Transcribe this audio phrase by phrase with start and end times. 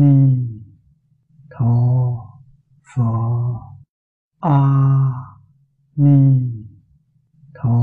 [0.00, 0.14] ni
[1.50, 1.74] tho
[2.90, 3.10] pho.
[4.40, 4.58] A
[5.96, 6.18] ni
[7.54, 7.78] tho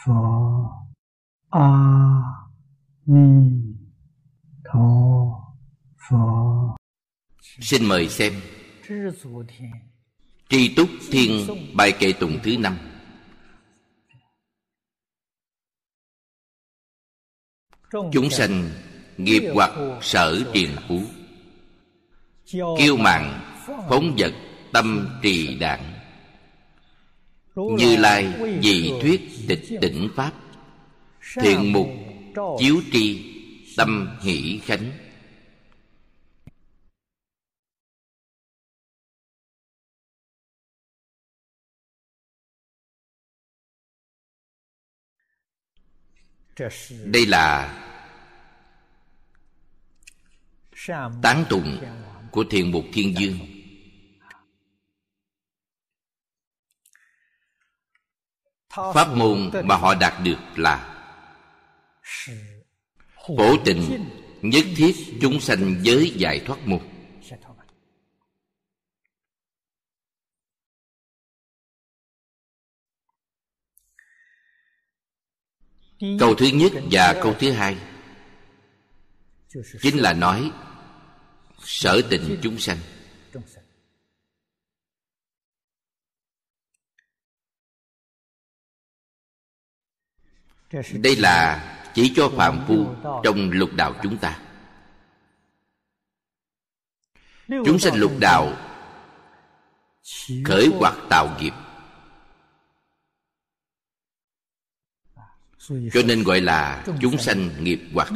[0.00, 0.20] pho.
[1.50, 1.68] A
[3.06, 3.28] ni
[4.64, 4.88] tho
[6.08, 6.76] pho.
[7.40, 8.32] Xin mời xem.
[10.48, 11.30] Tri túc thiên
[11.76, 12.76] bài kệ tùng thứ năm.
[18.12, 18.70] Chúng sanh
[19.16, 19.70] nghiệp hoặc
[20.02, 21.02] sở triền phú.
[22.78, 24.32] Kiêu mạn, phóng vật,
[24.72, 25.94] tâm trì đảng.
[27.54, 28.32] Như lai
[28.62, 30.32] dị thuyết tịch tỉnh pháp,
[31.42, 31.88] thiện mục
[32.58, 33.32] chiếu tri
[33.76, 34.92] tâm hỷ khánh.
[47.04, 47.80] Đây là
[51.22, 51.78] tán tụng
[52.30, 53.38] của thiền mục thiên dương
[58.74, 60.90] pháp môn mà họ đạt được là
[63.26, 64.08] phổ tình
[64.42, 66.80] nhất thiết chúng sanh giới giải thoát môn.
[76.18, 77.93] Câu thứ nhất và câu thứ hai
[79.80, 80.52] chính là nói
[81.64, 82.78] sở tình chúng sanh.
[90.92, 92.94] đây là chỉ cho phạm phu
[93.24, 94.40] trong lục đạo chúng ta.
[97.48, 98.52] Chúng sanh lục đạo
[100.44, 101.52] khởi hoặc tạo nghiệp.
[105.92, 108.08] Cho nên gọi là chúng sanh nghiệp hoặc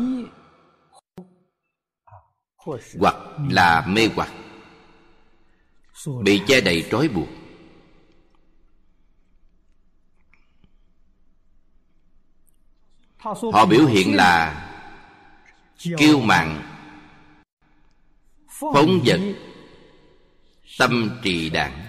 [2.98, 3.16] hoặc
[3.50, 4.32] là mê hoặc.
[6.22, 7.28] Bị che đậy trói buộc.
[13.52, 14.64] Họ biểu hiện là
[15.96, 16.62] kiêu mạn,
[18.48, 19.20] phóng vật,
[20.78, 21.84] tâm trì đảng.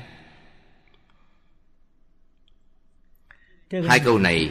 [3.87, 4.49] Hai câu này,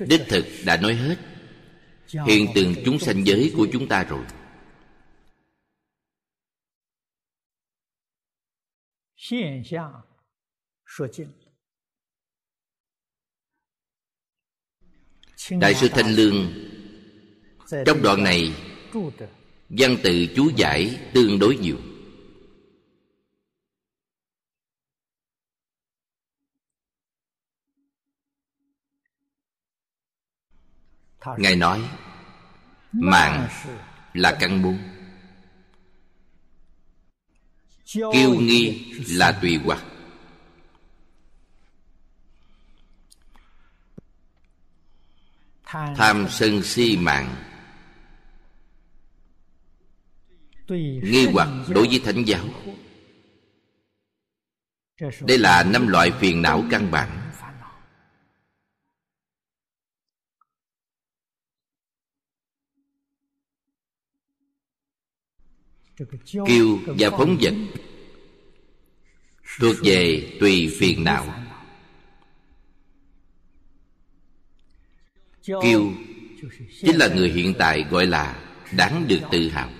[0.00, 1.16] đích thực đã nói hết.
[2.26, 4.24] Hiện tượng chúng sanh giới của chúng ta rồi.
[9.27, 10.03] hiện象
[10.85, 11.27] 说尽
[15.59, 16.53] đại sư thanh lương
[17.85, 18.53] trong đoạn này
[19.69, 21.77] văn tự chú giải tương đối nhiều
[31.37, 31.89] ngài nói
[32.91, 33.47] mạng
[34.13, 34.77] là căn môn
[37.88, 39.84] kiêu nghi là tùy hoặc.
[45.96, 47.36] Tham sân si mạng.
[50.68, 52.44] Nghi hoặc đối với thánh giáo.
[55.20, 57.27] đây là năm loại phiền não căn bản
[66.46, 67.54] kiêu và phóng vật.
[69.60, 71.34] thuộc về tùy phiền não.
[75.46, 75.92] Kiêu
[76.80, 78.44] chính là người hiện tại gọi là
[78.76, 79.70] đáng được tự hào.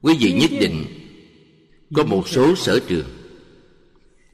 [0.00, 0.84] Quý vị nhất định
[1.94, 3.06] có một số sở trường.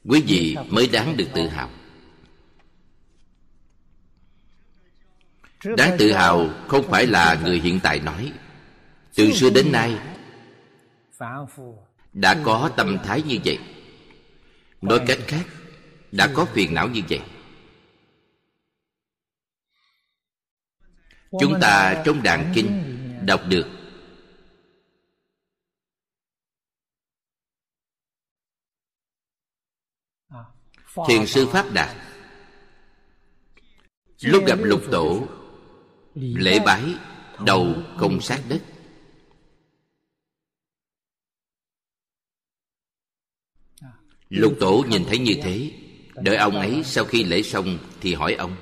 [0.05, 1.69] Quý vị mới đáng được tự hào.
[5.77, 8.33] Đáng tự hào không phải là người hiện tại nói
[9.15, 9.99] từ xưa đến nay,
[12.13, 13.59] đã có tâm thái như vậy.
[14.81, 15.45] Nói cách khác,
[16.11, 17.21] đã có phiền não như vậy.
[21.39, 22.81] Chúng ta trong đàn kinh
[23.25, 23.67] đọc được,
[31.07, 31.95] thiền sư pháp đạt,
[34.21, 35.27] lúc gặp lục tổ,
[36.15, 36.83] lễ bái
[37.45, 38.61] đầu công sát đất.
[44.35, 45.71] Lục tổ nhìn thấy như thế,
[46.15, 48.55] đợi ông ấy sau khi lễ xong thì hỏi ông.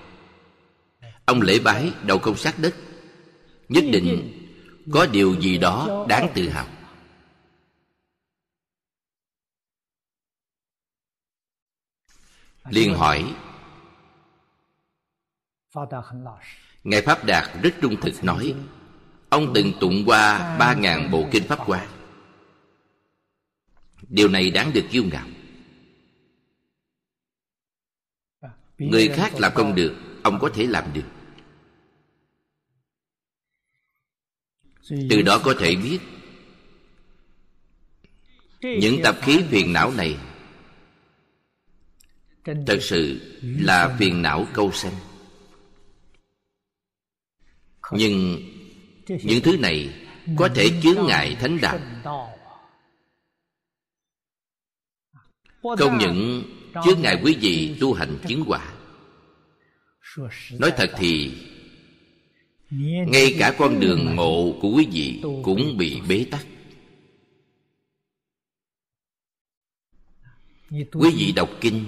[1.25, 2.75] Ông lễ bái đầu công sát đất,
[3.69, 4.39] nhất định
[4.91, 6.67] có điều gì đó đáng tự hào.
[12.69, 13.33] Liền hỏi,
[16.83, 18.55] ngài pháp đạt rất trung thực nói,
[19.29, 21.87] ông từng tụng qua ba ngàn bộ kinh pháp hoa.
[24.09, 25.27] Điều này đáng được kiêu ngạo.
[28.77, 31.05] Người khác làm không được ông có thể làm được.
[35.09, 35.99] Từ đó có thể biết.
[38.61, 40.17] Những tập khí phiền não này
[42.45, 44.93] thật sự là phiền não câu sanh.
[47.91, 48.41] Nhưng
[49.07, 51.79] những thứ này có thể chướng ngại thánh đạo.
[55.77, 56.43] không những
[56.85, 58.73] chướng ngại quý vị tu hành chứng quả.
[60.59, 61.31] nói thật thì
[63.07, 66.45] ngay cả con đường ngộ của quý vị cũng bị bế tắc.
[70.71, 71.85] quý vị đọc kinh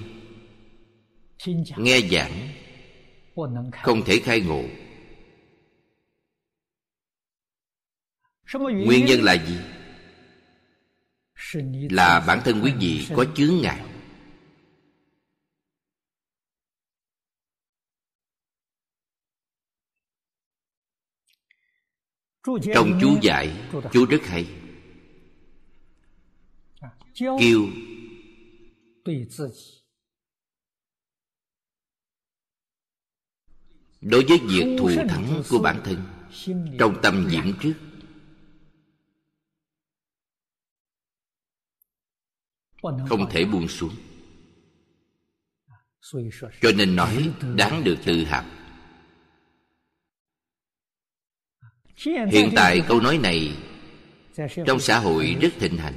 [1.77, 2.49] nghe giảng
[3.83, 4.63] không thể khai ngộ.
[8.53, 9.57] Nguyên nhân là gì?
[11.89, 13.94] Là bản thân quý vị có chướng ngại
[22.74, 24.47] trong chú giải chú rất hay.
[27.15, 27.68] Kêu
[34.01, 36.03] đối với việc thù thắng của bản thân
[36.80, 37.74] trong tâm nhiễm trước.
[42.81, 43.95] Không thể buông xuống.
[46.62, 48.55] Cho nên nói đáng được tự hào
[51.97, 53.57] hiện tại câu nói này
[54.65, 55.94] trong xã hội rất thịnh hành.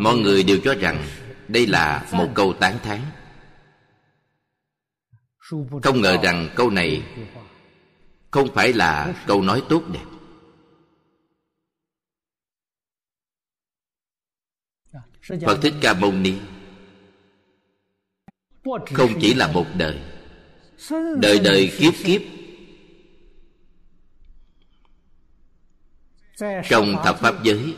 [0.00, 1.04] Mọi người đều cho rằng
[1.48, 3.00] đây là một câu tán thán.
[5.82, 7.02] Không ngờ rằng câu này
[8.30, 10.04] không phải là câu nói tốt đẹp.
[15.46, 16.34] Phật thích ca mâu ni
[18.94, 20.00] không chỉ là một đời.
[21.20, 22.20] Đời đời kiếp kiếp
[26.68, 27.76] trong thập pháp giới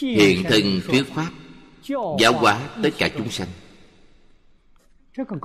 [0.00, 1.30] hiện thân thuyết pháp
[2.20, 3.48] giáo hóa tất cả chúng sanh.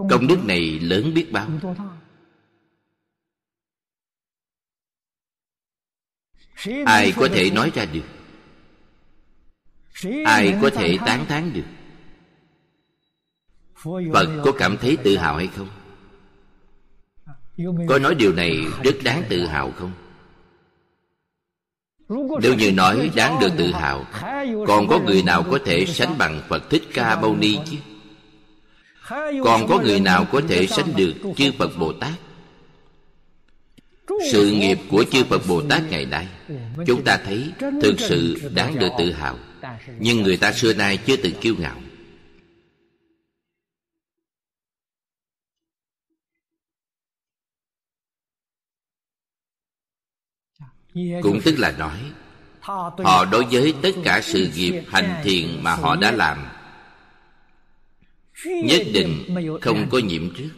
[0.10, 1.50] Công đức này lớn biết bao.
[6.86, 8.06] Ai có thể nói ra được?
[10.26, 11.66] Ai có thể tán thán được?
[14.14, 15.70] Phật có cảm thấy tự hào hay không?
[17.88, 19.94] Có nói điều này rất đáng tự hào không
[22.42, 24.06] nếu như nói đáng được tự hào,
[24.68, 27.78] còn có người nào có thể sánh bằng phật thích ca mâu ni chứ?
[29.44, 32.12] Còn có người nào có thể sánh được chư phật bồ tát?
[34.32, 36.28] Sự nghiệp của chư phật bồ tát ngày nay,
[36.88, 39.38] chúng ta thấy thực sự đáng được tự hào.
[40.00, 41.76] Nhưng người ta xưa nay chưa từng kiêu ngạo.
[51.22, 52.12] Cũng tức là nói,
[52.60, 56.46] họ đối với tất cả sự nghiệp hành thiện mà họ đã làm,
[58.46, 60.50] nhất định không có nhiễm trước.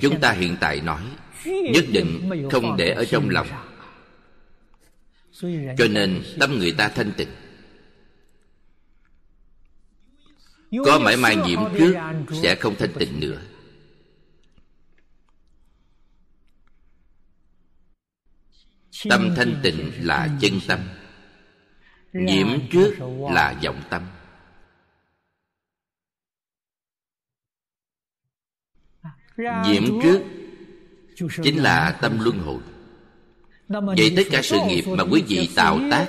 [0.00, 1.02] Chúng ta hiện tại nói,
[1.44, 3.46] nhất định không để ở trong lòng.
[5.78, 7.28] Cho nên tâm người ta thanh tịnh.
[10.84, 11.94] Có mãi mai nhiễm trước
[12.42, 13.40] sẽ không thanh tịnh nữa.
[19.08, 20.80] Tâm thanh tịnh là chân tâm.
[22.12, 22.94] Nhiễm trước
[23.30, 24.02] là vọng tâm.
[29.36, 30.20] Nhiễm trước
[31.42, 32.60] chính là tâm luân hồi.
[33.68, 36.06] Vậy tất cả sự nghiệp mà quý vị tạo tác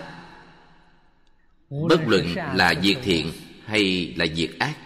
[1.70, 3.32] bất luận là việc thiện
[3.66, 4.78] hay là việc ác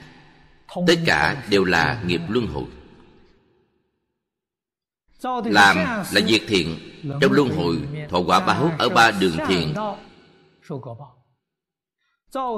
[0.87, 2.65] tất cả đều là nghiệp luân hồi
[5.43, 5.77] làm
[6.11, 6.79] là việc thiện
[7.21, 7.77] trong luân hồi
[8.09, 9.73] thọ quả báo ở ba đường thiện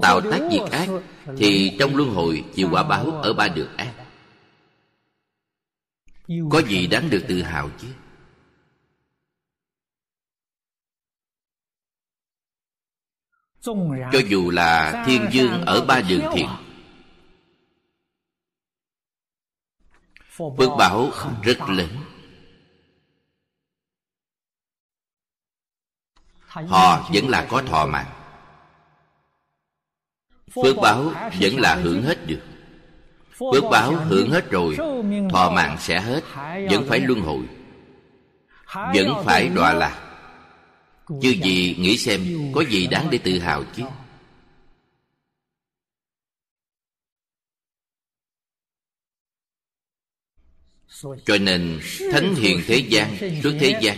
[0.01, 0.87] tạo tác việc ác
[1.37, 3.93] thì trong luân hồi chịu quả báo ở ba đường ác.
[6.49, 7.87] có gì đáng được tự hào chứ?
[14.11, 16.47] Cho dù là thiên dương ở ba đường thiện
[20.57, 21.11] phước báo
[21.43, 21.89] rất lớn
[26.53, 28.05] họ vẫn là có thọ mạng.
[30.55, 32.41] Phước báo vẫn là hưởng hết được.
[33.37, 34.77] Phước báo hưởng hết rồi
[35.31, 36.21] Thọ mạng sẽ hết
[36.69, 37.43] Vẫn phải luân hồi.
[38.75, 39.99] Vẫn phải đọa lạc.
[41.07, 43.83] Chứ gì nghĩ xem Có gì đáng để tự hào chứ?
[51.25, 51.79] Cho nên
[52.11, 53.97] Thánh hiền thế gian Suốt thế gian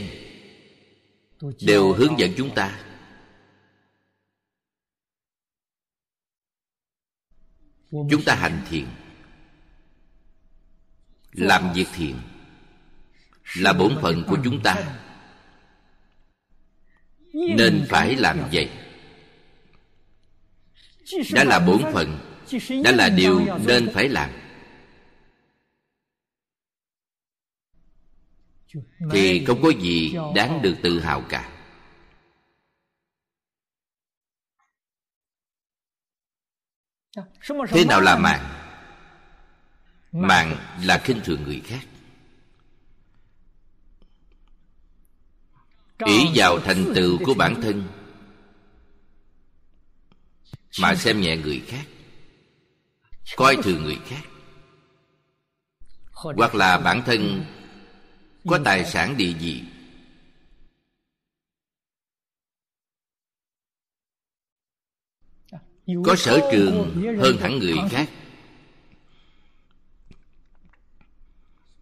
[1.62, 2.80] Đều hướng dẫn chúng ta.
[7.92, 8.88] Chúng ta hành thiện
[11.32, 12.16] Làm việc thiện
[13.56, 15.00] Là bổn phận của chúng ta.
[17.34, 18.70] Nên phải làm vậy.
[21.34, 22.20] Đã là bổn phận
[22.84, 24.45] Đã là điều nên phải làm
[29.12, 31.52] thì không có gì đáng được tự hào cả.
[37.70, 38.52] Thế nào là mạng?
[40.12, 40.56] Mạng.
[40.84, 41.88] Là khinh thường người khác.
[46.06, 47.88] Ý vào thành tựu của bản thân.
[50.82, 51.86] Mà xem nhẹ người khác.
[53.36, 54.22] Coi thường người khác.
[56.12, 57.46] Hoặc là bản thân
[58.48, 59.64] có tài sản địa vị.
[66.06, 68.10] Có sở trường hơn hẳn người khác.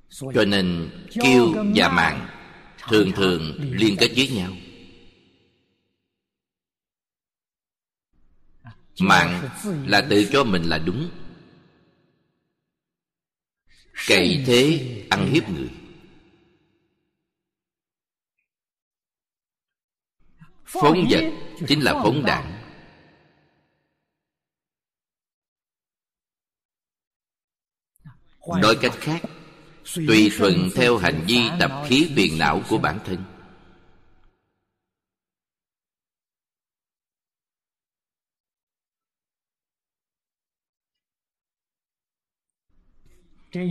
[0.09, 2.29] Cho nên kiêu và mạng
[2.87, 4.53] thường thường liên kết với nhau.
[8.99, 9.49] Mạng
[9.87, 11.09] là tự cho mình là đúng.
[14.07, 15.69] Cậy thế ăn hiếp người
[20.81, 21.23] phóng vật
[21.67, 22.53] chính là phóng đạn
[28.47, 29.21] nói cách khác
[29.95, 33.23] tùy thuận theo hành vi tập khí phiền não của bản thân.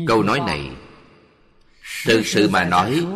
[0.06, 0.76] Câu nói này
[2.06, 3.06] thực sự mà nói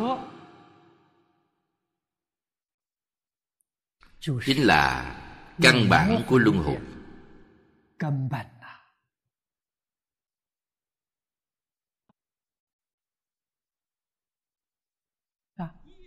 [4.47, 5.15] chính là
[5.63, 6.79] căn bản của luân hồi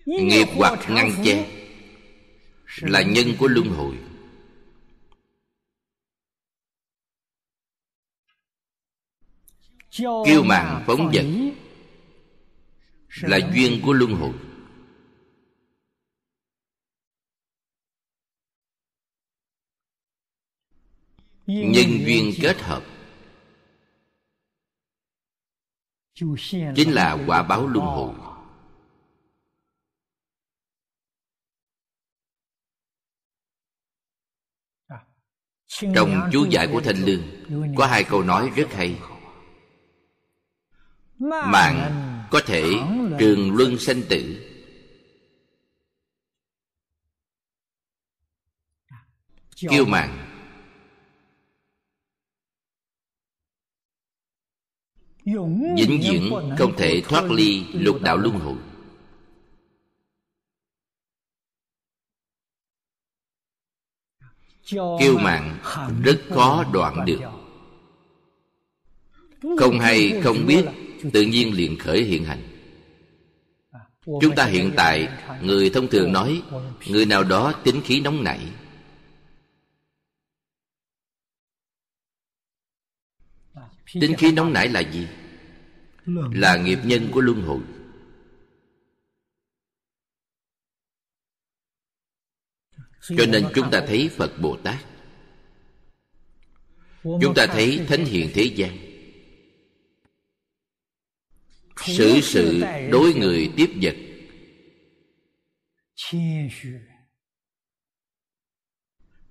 [0.06, 1.50] nghiệp hoặc ngăn che
[2.82, 3.98] là nhân của luân hồi.
[10.26, 11.26] Kiêu mạn phóng vật
[13.22, 14.34] là duyên của luân hồi
[21.50, 22.84] nhân duyên kết hợp.
[26.76, 28.14] Chính là quả báo luân hồi.
[35.96, 37.24] Trong chú giải của thanh lương
[37.78, 39.00] có hai câu nói rất hay.
[41.20, 41.92] Mạng
[42.32, 42.64] có thể
[43.20, 44.46] trường luân sanh tử.
[49.56, 50.29] Kiêu mạng
[55.78, 58.56] vĩnh viễn không thể thoát ly lục đạo luân hồi.
[64.72, 65.58] kiêu mạng
[66.04, 67.20] rất khó đoạn được.
[69.58, 70.66] Không hay không biết
[71.14, 72.42] tự nhiên liền khởi hiện hành.
[74.22, 75.08] Chúng ta hiện tại
[75.42, 76.42] người thông thường nói
[76.88, 78.40] người nào đó tính khí nóng nảy.
[83.94, 85.08] Tính khí nóng nảy là gì
[86.06, 87.62] là nghiệp nhân của luân hồi.
[93.18, 94.86] Cho nên chúng ta thấy phật bồ tát.
[97.04, 98.78] Chúng ta thấy thánh hiền thế gian.
[101.78, 103.96] Xử sự đối người tiếp vật.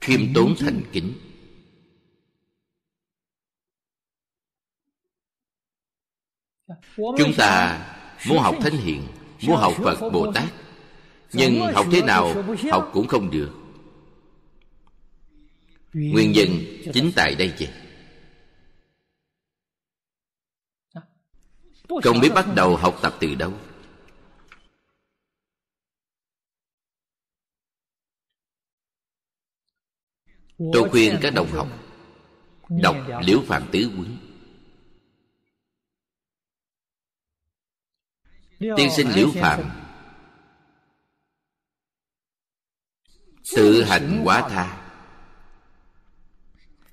[0.00, 1.14] khiêm tốn thành kính
[6.96, 7.84] chúng ta
[8.28, 9.06] muốn học thánh hiền
[9.42, 10.52] muốn học phật bồ tát.
[11.32, 12.34] Nhưng học thế nào
[12.70, 13.50] học cũng không được.
[15.92, 16.48] Nguyên nhân
[16.94, 17.68] chính tại đây vậy
[22.02, 23.52] không biết bắt đầu học tập từ đâu.
[30.72, 31.68] Tôi khuyên các đồng học
[32.68, 34.27] đọc liễu phạm tứ quấn
[38.58, 39.60] tiên sinh liễu phạm.
[43.56, 44.84] tự hành quá tha.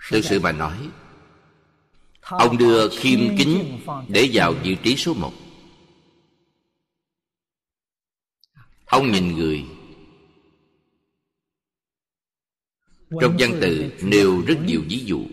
[0.09, 0.89] Thực sự mà nói
[2.21, 5.33] ông đưa khiêm kính để vào vị trí số một.
[8.85, 9.65] Ông nhìn người.
[13.21, 15.25] Trong văn tự nêu rất nhiều ví dụ.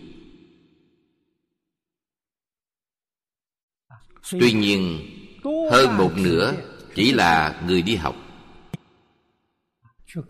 [4.31, 5.12] Tuy nhiên
[5.43, 6.53] hơn một nửa
[6.95, 8.15] chỉ là người đi học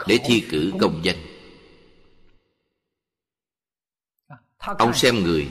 [0.08, 1.16] để thi cử công danh.
[4.58, 5.48] Ông xem người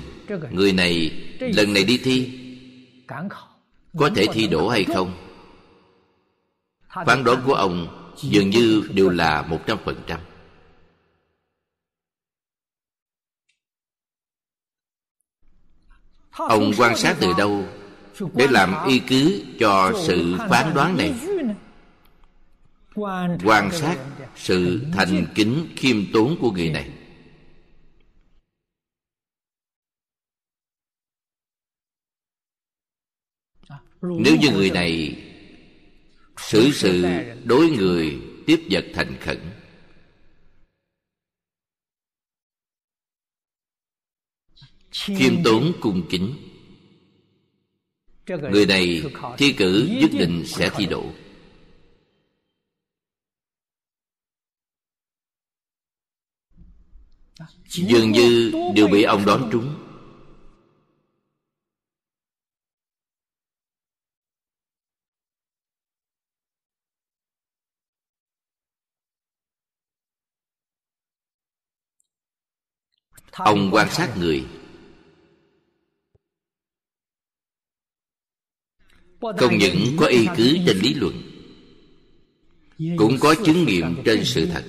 [0.50, 2.38] người này lần này đi thi,
[3.99, 5.14] có thể thi đỗ hay không?
[7.07, 10.21] Phán đoán của ông dường như đều là một trăm phần trăm.
[16.31, 17.66] Ông quan sát từ đâu
[18.35, 21.14] để làm y cứ cho sự phán đoán này.
[23.45, 23.99] Quan sát
[24.37, 26.90] sự thành kính khiêm tốn của người này.
[34.02, 35.23] Nếu như người này
[36.37, 37.04] xử sự
[37.45, 39.38] đối người tiếp vật thành khẩn,
[44.90, 46.51] khiêm tốn, cung kính
[48.26, 49.02] người này
[49.38, 51.05] thi cử nhất định sẽ thi đỗ.
[57.69, 59.75] Dường như đều bị ông đoán trúng.
[73.32, 74.47] Ông quan sát người
[79.23, 81.23] không những có y cứ trên lý luận
[82.97, 84.65] cũng có chứng nghiệm trên sự thật.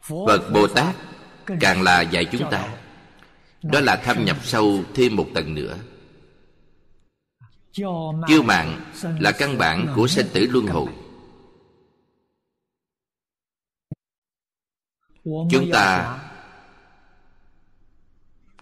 [0.00, 0.96] Phật bồ tát
[1.60, 2.78] càng là dạy chúng ta
[3.62, 5.78] đó là thâm nhập sâu thêm một tầng nữa.
[8.28, 10.88] Kiêu mạng là căn bản của sinh tử luân hồi.
[15.24, 16.18] chúng ta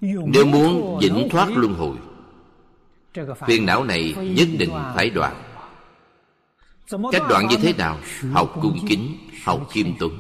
[0.03, 1.97] nếu muốn vĩnh thoát luân hồi,
[3.47, 5.43] phiền não này nhất định phải đoạn.
[7.12, 7.99] Cách đoạn như thế nào
[8.33, 10.12] học cung kính học khiêm tốn.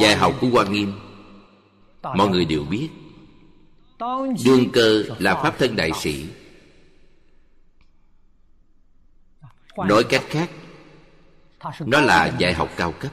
[0.00, 0.92] Dạy học của Hoa Nghiêm,
[2.02, 2.88] Mọi người đều biết,
[4.44, 6.26] Đương cơ là Pháp thân đại sĩ.
[9.76, 10.50] Nói cách khác
[11.86, 13.12] nó là dạy học cao cấp.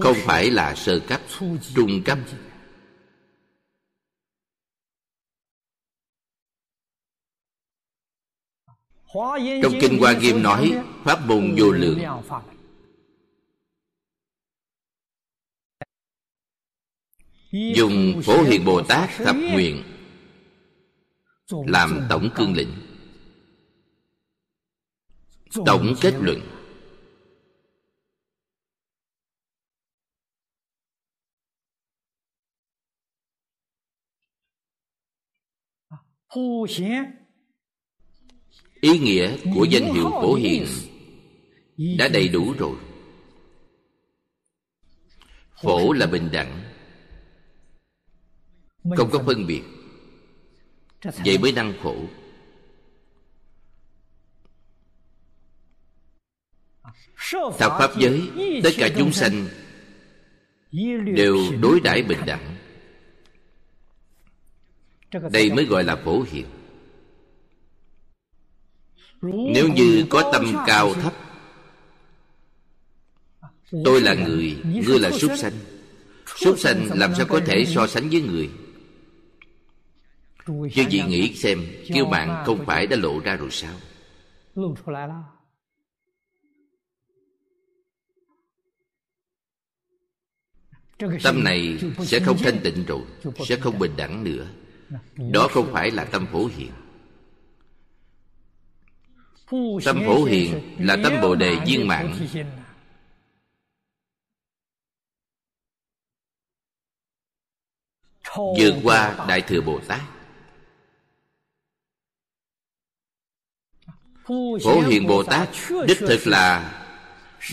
[0.00, 1.20] Không phải là sơ cấp,
[1.74, 2.18] trung cấp.
[9.62, 11.98] Trong Kinh Hoa Nghiêm nói Pháp môn vô lượng.
[17.52, 19.82] Dùng Phổ Hiền Bồ Tát thập nguyện.
[21.66, 22.72] Làm tổng cương lĩnh.
[25.66, 26.53] Tổng kết luận
[38.80, 40.66] Ý nghĩa của danh hiệu Phổ Hiền
[41.98, 42.76] Đã đầy đủ rồi.
[45.62, 46.62] Phổ là bình đẳng
[48.96, 49.62] Không có phân biệt.
[51.24, 51.96] Vậy mới năng khổ.
[57.32, 58.30] Theo Pháp giới
[58.64, 59.48] Tất cả chúng sanh
[61.14, 62.53] Đều đối đãi bình đẳng
[65.32, 66.46] Đây mới gọi là phổ hiền.
[69.22, 71.12] Nếu như có tâm cao thấp
[73.84, 75.52] Tôi là người Ngươi là súc sanh.
[76.36, 78.50] Súc sanh làm sao có thể so sánh với người?
[80.46, 83.74] Chứ vị nghĩ xem Kiêu mạng không phải đã lộ ra rồi sao?
[91.22, 93.02] Tâm này sẽ không thanh tịnh rồi
[93.48, 94.46] Sẽ không bình đẳng nữa
[95.16, 96.72] đó không phải là tâm phổ hiền.
[99.84, 102.26] Tâm phổ hiền là tâm Bồ Đề viên mạng
[108.34, 110.00] vượt qua đại thừa bồ tát.
[114.64, 115.48] Phổ hiền bồ tát
[115.86, 116.80] đích thực là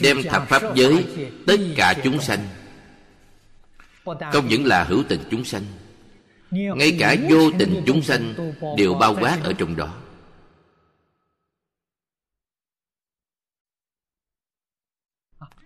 [0.02, 2.48] đem thập pháp giới tất cả chúng sanh,
[4.06, 5.64] không những là hữu tình chúng sanh
[6.52, 9.98] ngay cả vô tình chúng sanh đều bao quát ở trong đó.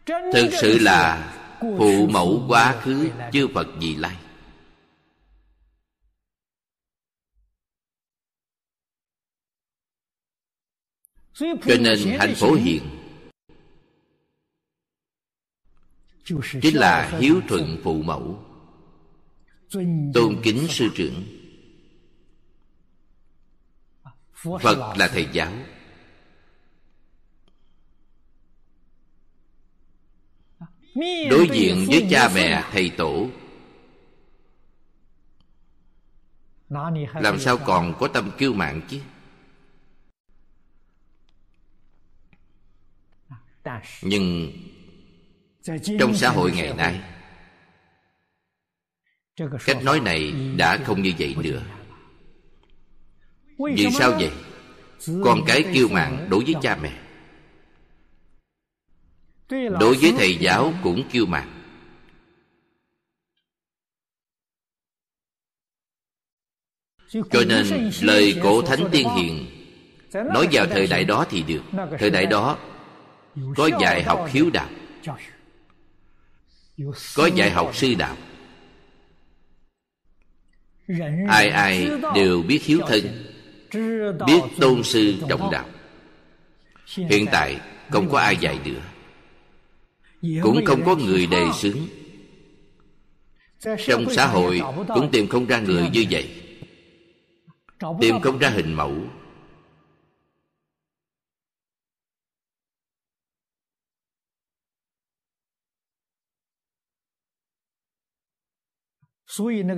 [0.05, 4.17] Thực sự là phụ mẫu quá khứ chư phật vị lai.
[11.39, 12.83] Cho nên hạnh phổ hiện
[16.61, 18.44] chính là hiếu thuận phụ mẫu
[20.13, 21.25] tôn kính sư trưởng.
[24.61, 25.51] phật là thầy giáo.
[31.29, 33.29] Đối diện với cha mẹ thầy tổ.
[37.13, 39.01] Làm sao còn có tâm kiêu mạng chứ?
[44.01, 44.51] Nhưng
[45.99, 47.14] trong xã hội ngày nay
[49.37, 51.61] cách nói này đã không như vậy nữa.
[53.75, 54.31] Vì sao vậy?
[55.23, 57.01] Con cái kiêu mạn đối với cha mẹ.
[59.79, 61.51] Đối với thầy giáo cũng kiêu mạn.
[67.11, 69.45] Cho nên lời cổ thánh tiên hiền,
[70.13, 71.61] nói vào thời đại đó thì được.
[71.99, 72.57] Thời đại đó
[73.55, 74.69] có dạy học hiếu đạo,
[77.15, 78.17] có dạy học sư đạo
[81.27, 83.01] ai ai đều biết hiếu thân,
[84.27, 85.65] biết tôn sư trọng đạo.
[86.95, 88.81] Hiện tại không có ai dạy nữa,
[90.41, 91.77] cũng không có người đề xướng.
[93.85, 96.29] Trong xã hội cũng tìm không ra người như vậy,
[98.01, 98.95] tìm không ra hình mẫu.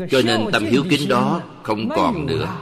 [0.09, 2.61] Cho nên tâm hiếu kính đó không còn nữa.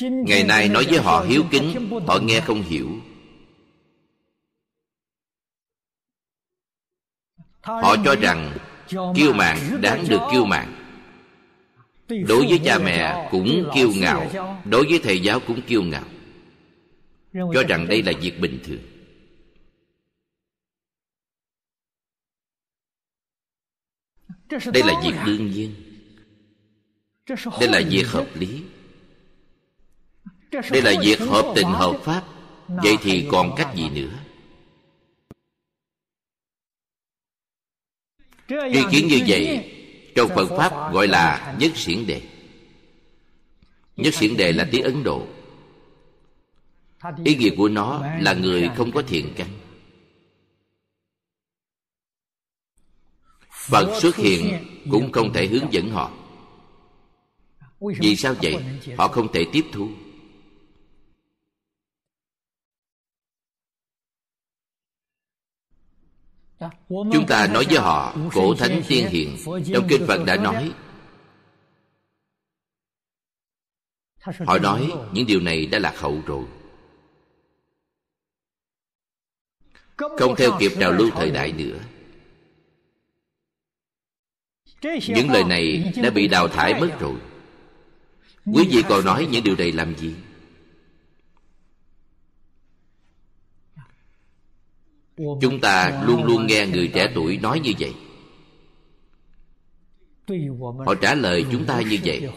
[0.00, 2.88] ngày nay nói với họ hiếu kính họ nghe không hiểu.
[7.60, 8.52] Họ cho rằng
[9.14, 10.74] kiêu mạn đáng được kiêu mạn.
[12.08, 14.30] Đối với cha mẹ cũng kiêu ngạo
[14.64, 16.04] đối với thầy giáo cũng kiêu ngạo.
[17.32, 18.93] Cho rằng đây là việc bình thường
[24.48, 25.74] đây là việc đương nhiên.
[27.60, 28.62] Đây là việc hợp lý.
[30.50, 32.24] Đây là việc hợp tình hợp pháp.
[32.68, 34.18] Vậy thì còn cách gì nữa?
[38.72, 39.70] Ý kiến như vậy
[40.14, 42.22] trong phật pháp gọi là nhất xiển đề.
[43.96, 45.26] Nhất xiển đề là tiếng ấn độ.
[47.24, 49.48] Ý nghĩa của nó là người không có thiện căn
[53.68, 56.12] phật xuất hiện cũng không thể hướng dẫn họ.
[57.80, 58.56] Vì sao vậy?
[58.98, 59.88] Họ không thể tiếp thu.
[66.88, 70.72] Chúng ta nói với họ, cổ thánh tiên hiền, trong kinh phật đã nói.
[74.46, 76.44] Họ nói, những điều này đã lạc hậu rồi.
[79.96, 81.78] Không theo kịp trào lưu thời đại nữa
[85.08, 87.14] những lời này đã bị đào thải mất rồi.
[88.44, 90.14] Quý vị còn nói những điều này làm gì?
[95.16, 97.94] Chúng ta luôn luôn nghe người trẻ tuổi nói như vậy.
[100.86, 102.30] Họ trả lời chúng ta như vậy.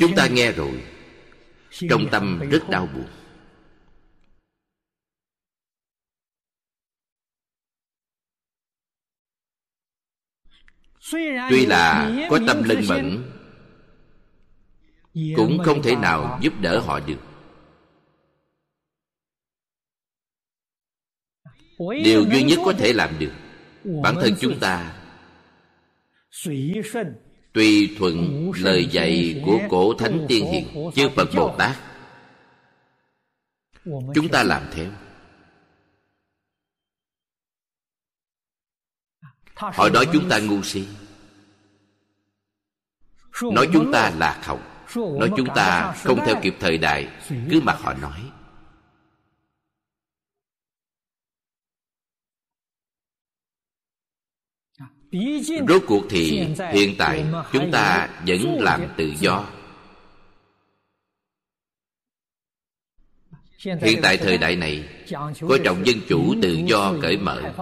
[0.00, 0.93] Chúng ta nghe rồi
[1.88, 3.06] trong tâm rất đau buồn.
[11.50, 13.30] Tuy là có tâm linh mẫn
[15.36, 17.18] cũng không thể nào giúp đỡ họ được.
[22.04, 23.32] Điều duy nhất có thể làm được
[24.02, 25.00] bản thân chúng ta
[27.54, 31.76] tùy thuận lời dạy của cổ thánh tiên hiền, chư phật bồ tát,
[34.14, 34.90] chúng ta làm theo.
[39.54, 40.86] Họ nói chúng ta ngu si.
[43.42, 44.60] Nói chúng ta lạc hậu.
[44.94, 47.08] Nói chúng ta không theo kịp thời đại,
[47.50, 48.20] cứ mặc họ nói.
[55.68, 59.44] Rốt cuộc thì hiện tại chúng ta vẫn làm tự do.
[63.58, 64.88] Hiện tại thời đại này
[65.48, 67.52] coi trọng dân chủ tự do cởi mở.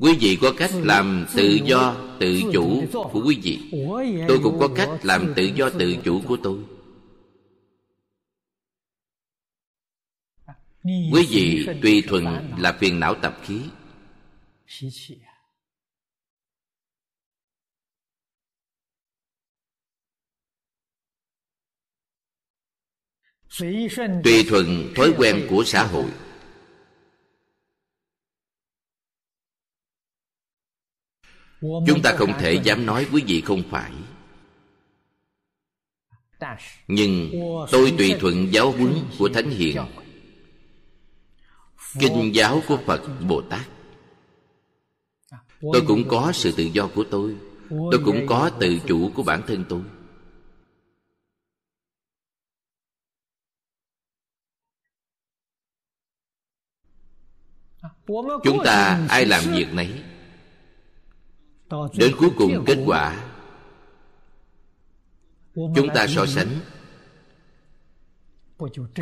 [0.00, 3.58] Quý vị có cách làm tự do tự chủ của quý vị.
[4.28, 6.58] Tôi cũng có cách làm tự do tự chủ của tôi
[10.84, 12.24] quý vị tùy thuận
[12.58, 13.60] là phiền não tập khí.
[24.24, 26.10] Tùy thuận thói quen của xã hội.
[31.60, 33.92] Chúng ta không thể dám nói quý vị không phải.
[36.88, 37.30] Nhưng
[37.72, 39.76] tôi tùy thuận giáo huấn của thánh hiền
[42.00, 43.68] kinh giáo của phật bồ tát.
[45.60, 47.36] Tôi cũng có sự tự do của tôi.
[47.68, 49.82] Tôi cũng có tự chủ của bản thân tôi.
[58.44, 60.02] Chúng ta ai làm việc nấy.
[61.98, 63.30] Đến cuối cùng kết quả,
[65.54, 66.60] chúng ta so sánh.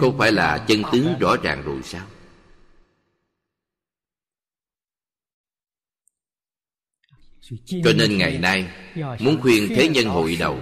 [0.00, 2.06] Không phải là chân tướng rõ ràng rồi sao?
[7.84, 8.66] Cho nên ngày nay
[9.20, 10.60] muốn khuyên thế nhân hội đầu.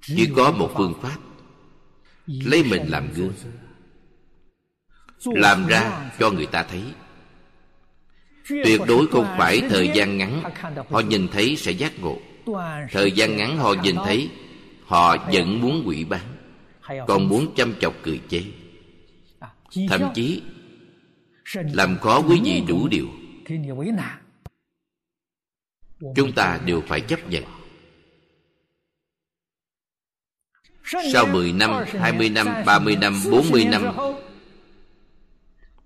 [0.00, 1.16] chỉ có một phương pháp
[2.26, 3.32] lấy mình làm gương.
[5.24, 6.82] làm ra cho người ta thấy.
[8.48, 10.42] Tuyệt đối không phải thời gian ngắn
[10.90, 12.18] họ nhìn thấy sẽ giác ngộ.
[12.90, 14.30] thời gian ngắn họ nhìn thấy
[14.84, 16.36] họ vẫn muốn quỷ bán
[17.06, 18.42] còn muốn chăm chọc cười chê.
[19.88, 20.42] Thậm chí
[21.54, 23.08] làm khó quý vị đủ điều
[26.16, 27.44] chúng ta đều phải chấp nhận.
[31.12, 33.82] Sau 10 năm, 20 năm, 30 năm, 40 năm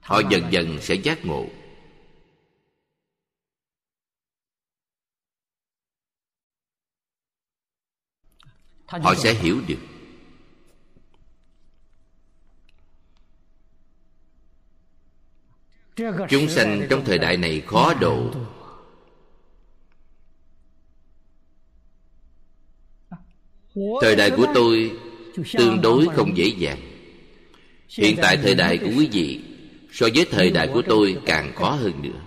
[0.00, 1.46] Họ dần dần sẽ giác ngộ.
[8.86, 9.97] Họ sẽ hiểu được
[16.28, 18.30] Chúng sanh trong thời đại này khó độ.
[24.00, 24.98] Thời đại của tôi
[25.58, 26.78] tương đối không dễ dàng.
[27.88, 29.40] Hiện tại thời đại của quý vị
[29.92, 32.20] So với thời đại của tôi càng khó hơn nữa.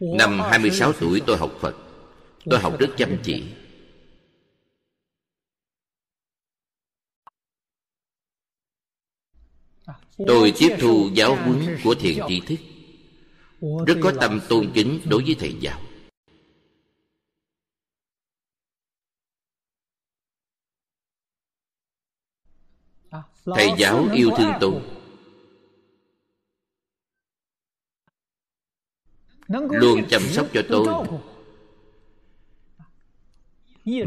[0.00, 1.76] Năm 26 tuổi tôi học Phật.
[2.44, 3.44] Tôi học rất chăm chỉ.
[10.26, 12.56] Tôi tiếp thu giáo huấn của thiền tri thức.
[13.86, 15.80] Rất có tâm tôn kính đối với thầy giáo.
[23.44, 24.82] Thầy giáo yêu thương tôi.
[29.70, 31.08] Luôn chăm sóc cho tôi.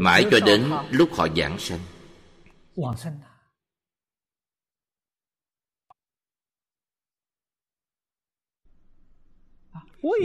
[0.00, 1.80] Mãi cho đến lúc họ giảng sanh.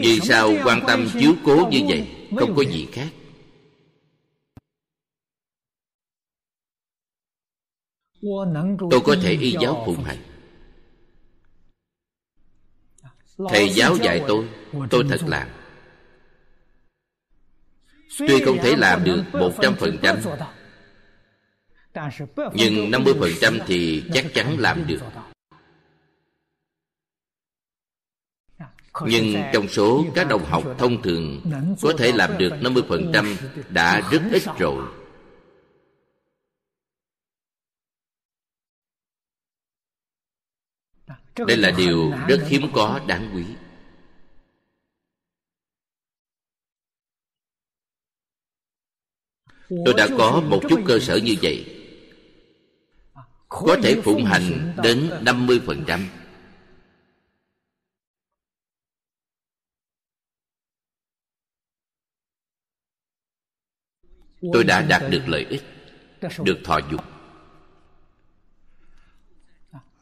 [0.01, 3.09] Vì sao quan tâm chiếu cố như vậy không có gì khác.
[8.91, 10.17] Tôi có thể y giáo phụng hành
[13.49, 14.49] thầy giáo dạy tôi
[14.89, 15.47] tôi thật làm.
[18.19, 20.17] Tuy không thể làm được một trăm phần trăm
[22.53, 24.99] nhưng năm mươi phần trăm thì chắc chắn làm được
[29.05, 31.41] nhưng trong số các đồng học thông thường
[31.81, 33.35] có thể làm được năm mươi phần trăm
[33.69, 34.83] đã rất ít rồi.
[41.47, 43.43] Đây là điều rất hiếm có đáng quý.
[49.69, 51.83] Tôi đã có một chút cơ sở như vậy.
[53.49, 55.99] Có thể phụng hành đến 50%.
[64.53, 65.63] Tôi đã đạt được lợi ích,
[66.43, 67.01] được thọ dục.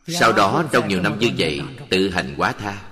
[0.08, 2.91] sau đó trong nhiều năm như vậy tự hành quá tha.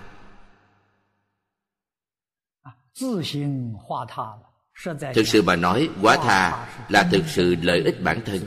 [5.14, 8.40] Thực sự mà nói quá tha là thực sự lợi ích bản thân.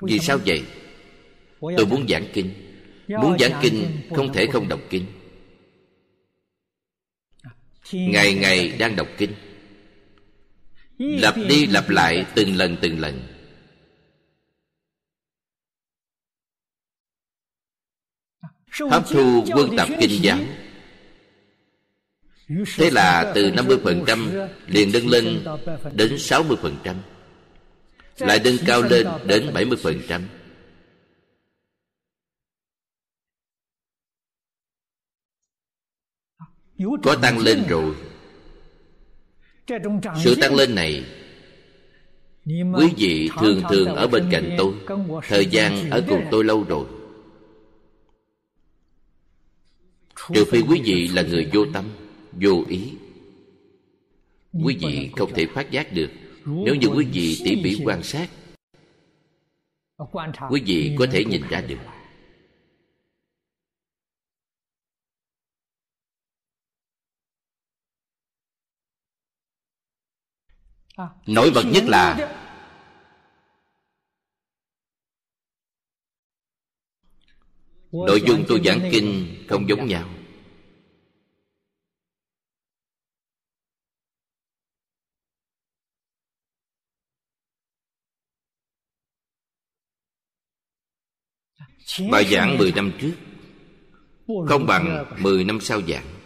[0.00, 0.64] Vì sao vậy?
[1.60, 2.54] Tôi muốn giảng kinh.
[3.08, 5.06] Muốn giảng kinh không thể không đọc kinh.
[7.92, 9.32] Ngày ngày đang đọc kinh
[10.98, 13.20] lặp đi lặp lại từng lần từng lần.
[18.90, 20.38] Hấp thu quân tập kinh giáo
[22.76, 25.44] Thế là từ 50% liền nâng lên
[25.94, 26.94] đến 60%
[28.18, 30.22] Lại nâng cao lên đến 70%
[37.02, 37.94] Có tăng lên rồi.
[40.24, 41.04] Sự tăng lên này
[42.46, 44.74] Quý vị thường thường ở bên cạnh tôi.
[45.28, 46.86] Thời gian ở cùng tôi lâu rồi.
[50.34, 51.84] Trừ phi quý vị là người vô tâm
[52.32, 52.92] Vô ý.
[54.64, 56.10] Quý vị không thể phát giác được.
[56.44, 58.28] Nếu như quý vị tỉ mỉ quan sát
[60.50, 61.78] Quý vị có thể nhìn ra được
[71.26, 72.34] Nổi bật nhất là
[77.92, 80.08] Nội dung tôi giảng kinh không giống nhau.
[92.10, 93.14] Bài giảng 10 năm trước,
[94.48, 96.17] Không bằng 10 năm sau giảng.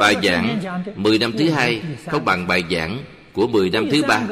[0.00, 0.60] Bài giảng
[0.96, 4.26] 10 năm thứ hai Không bằng bài giảng của 10 năm thứ ba.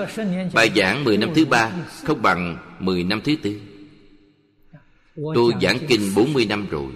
[0.54, 1.72] Bài giảng 10 năm thứ ba
[2.04, 3.60] Không bằng 10 năm thứ tư.
[5.34, 6.92] Tôi giảng kinh 40 năm rồi.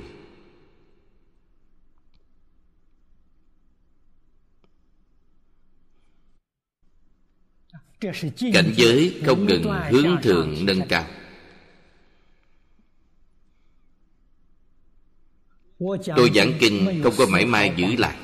[8.53, 11.07] Cảnh giới không ngừng hướng thượng nâng cao.
[16.17, 18.17] Tôi giảng kinh không có mãi mai giữ lại.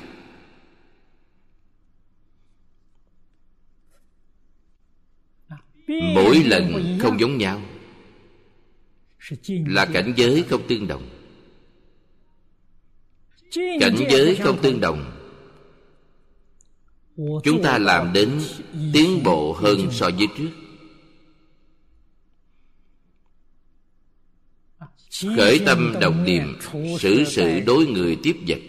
[6.15, 7.61] Mỗi lần không giống nhau,
[9.47, 11.09] Là cảnh giới không tương đồng.
[13.79, 15.21] Cảnh giới không tương đồng,
[17.43, 18.41] Chúng ta làm đến
[18.93, 20.49] tiến bộ hơn so với trước.
[25.37, 26.57] Khởi tâm đồng niệm,
[26.99, 28.59] xử sự đối người tiếp vật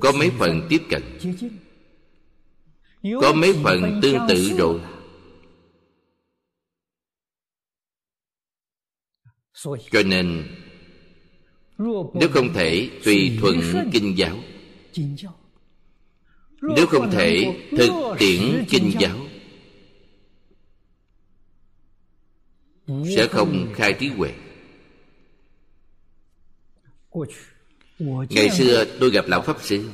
[0.00, 1.02] có mấy phần tiếp cận.
[3.20, 4.80] Có mấy phần tương tự rồi.
[9.90, 10.44] Cho nên
[12.14, 13.60] nếu không thể tùy thuận
[13.92, 14.36] kinh giáo
[16.62, 19.18] nếu không thể thực tiễn kinh giáo.
[23.16, 24.34] sẽ không khai trí huệ
[27.98, 29.90] ngày xưa tôi gặp lão pháp sư.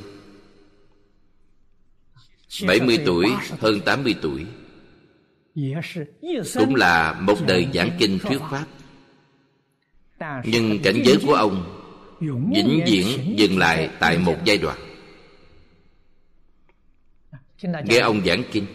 [2.67, 3.25] 70 tuổi
[3.59, 4.45] hơn 80 tuổi.
[6.53, 8.65] Cũng là một đời giảng kinh thuyết Pháp.
[10.45, 11.81] Nhưng cảnh giới của ông
[12.55, 14.77] Vĩnh viễn dừng lại tại một giai đoạn.
[17.85, 18.65] Nghe ông giảng kinh.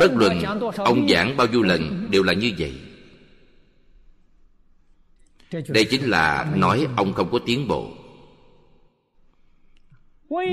[0.00, 0.42] Bất luận
[0.76, 2.72] ông giảng bao nhiêu lần đều là như vậy
[5.68, 7.90] đây chính là nói ông không có tiến bộ.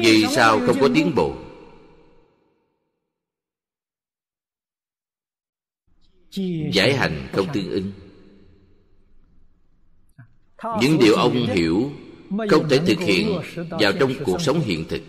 [0.04, 1.36] Vì sao không có tiến bộ?
[6.72, 7.92] Giải hành không tương ứng.
[10.82, 11.92] Những điều ông hiểu
[12.50, 13.40] không thể thực hiện
[13.70, 15.02] vào trong cuộc sống hiện thực.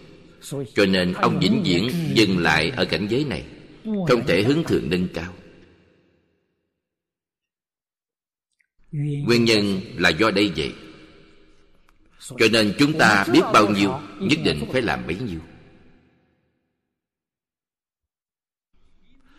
[0.75, 3.45] Cho nên ông vĩnh viễn dừng lại ở cảnh giới này,
[3.85, 5.33] không thể hướng thượng nâng cao.
[8.93, 10.75] Nguyên nhân là do đây vậy.
[12.21, 15.41] Cho nên chúng ta biết bao nhiêu, nhất định phải làm bấy nhiêu.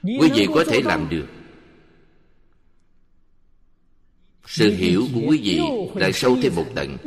[0.04, 1.28] Quý vị có thể làm được.
[4.46, 5.60] Sự hiểu của quý vị
[5.96, 6.98] lại sâu thêm một tầng,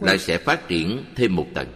[0.00, 1.68] lại sẽ phát triển thêm một tầng.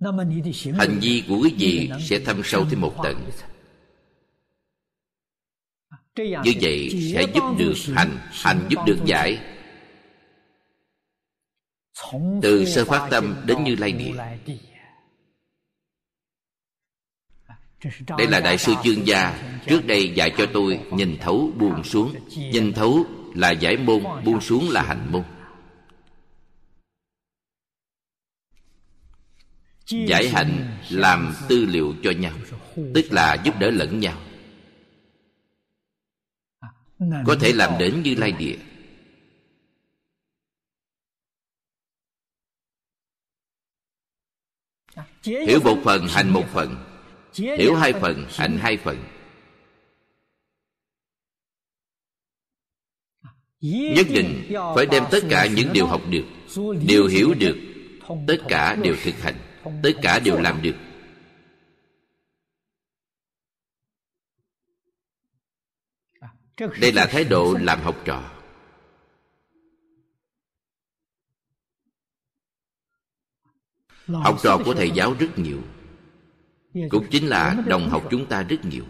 [0.00, 3.30] Hành vi của quý vị sẽ thâm sâu thêm một tầng.
[6.16, 9.38] như vậy sẽ giúp được hành hành giúp được giải.
[12.42, 14.12] Từ sơ phát tâm đến như lai địa
[18.18, 19.38] đây là đại sư chương gia.
[19.66, 22.14] trước đây dạy cho tôi nhìn thấu buông xuống.
[22.52, 25.22] nhìn thấu là giải môn buông xuống là hành môn
[29.88, 32.32] giải hạnh làm tư liệu cho nhau,
[32.94, 34.22] tức là giúp đỡ lẫn nhau.
[37.26, 38.56] Có thể làm đến như lai địa.
[45.22, 46.76] Hiểu một phần, hành một phần.
[47.34, 49.04] Hiểu hai phần, hành hai phần.
[53.60, 56.24] Nhất định phải đem tất cả những điều học được,
[56.86, 57.56] điều hiểu được,
[58.26, 59.47] tất cả đều thực hành
[59.82, 60.74] tất cả đều làm được.
[66.80, 68.30] đây là thái độ làm học trò.
[74.06, 75.58] Học trò của thầy giáo rất nhiều.
[76.90, 78.84] Cũng chính là đồng học chúng ta rất nhiều.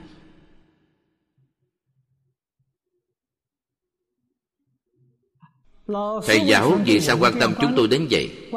[6.26, 8.51] Thầy giáo vì sao quan tâm chúng tôi đến vậy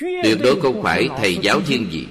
[0.00, 2.06] tuyệt đối không phải thầy giáo thiên vị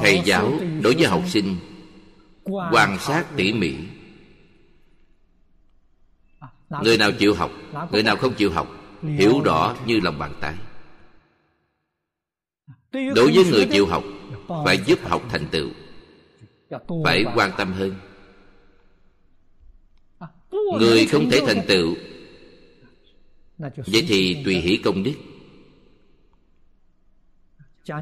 [0.00, 1.56] thầy giáo đối với học sinh
[2.72, 3.74] quan sát tỉ mỉ.
[6.82, 7.50] Người nào chịu học,
[7.92, 8.68] người nào không chịu học,
[9.02, 10.54] hiểu rõ như lòng bàn tay.
[12.92, 14.04] Đối với người chịu học,
[14.64, 15.68] phải giúp học thành tựu,
[17.04, 17.94] phải quan tâm hơn
[20.80, 21.94] người không thể thành tựu.
[23.58, 25.14] Vậy thì tùy hỷ công đức.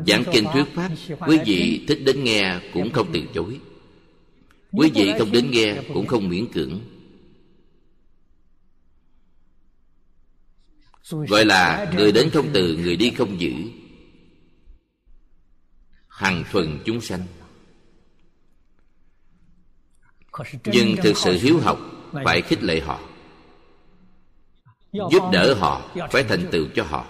[0.07, 0.91] Giảng kinh thuyết pháp
[1.27, 3.61] quý vị thích đến nghe cũng không từ chối.
[4.73, 6.81] Quý vị không đến nghe cũng không miễn cưỡng.
[11.11, 13.53] Gọi là người đến không từ người đi không giữ.
[16.09, 17.27] Hằng thuần chúng sanh.
[20.65, 23.01] Nhưng thực sự hiếu học phải khích lệ họ
[24.93, 27.07] giúp đỡ họ phải thành tựu cho họ.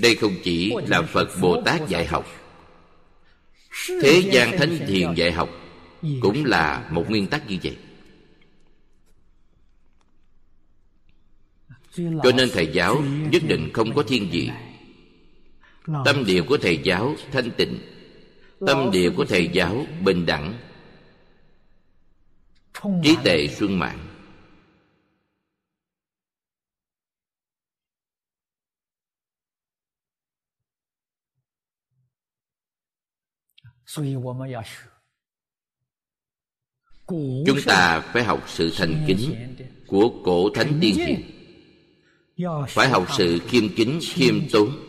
[0.00, 2.26] Đây không chỉ là phật bồ tát dạy học.
[3.88, 5.48] Thế gian thánh thiền dạy học
[6.20, 7.76] cũng là một nguyên tắc như vậy.
[11.96, 14.50] Cho nên thầy giáo nhất định không có thiên vị
[15.86, 17.78] tâm địa của thầy giáo thanh tịnh.
[18.66, 20.58] Tâm địa của thầy giáo bình đẳng.
[23.02, 23.98] Trí tệ xuân mạng.
[37.46, 39.34] Chúng ta phải học sự thành kính
[39.86, 41.20] của cổ thánh tiên hiền
[42.68, 44.85] phải học sự khiêm kính khiêm tốn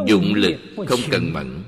[0.08, 0.56] Dụng lực
[0.88, 1.64] không cần mẫn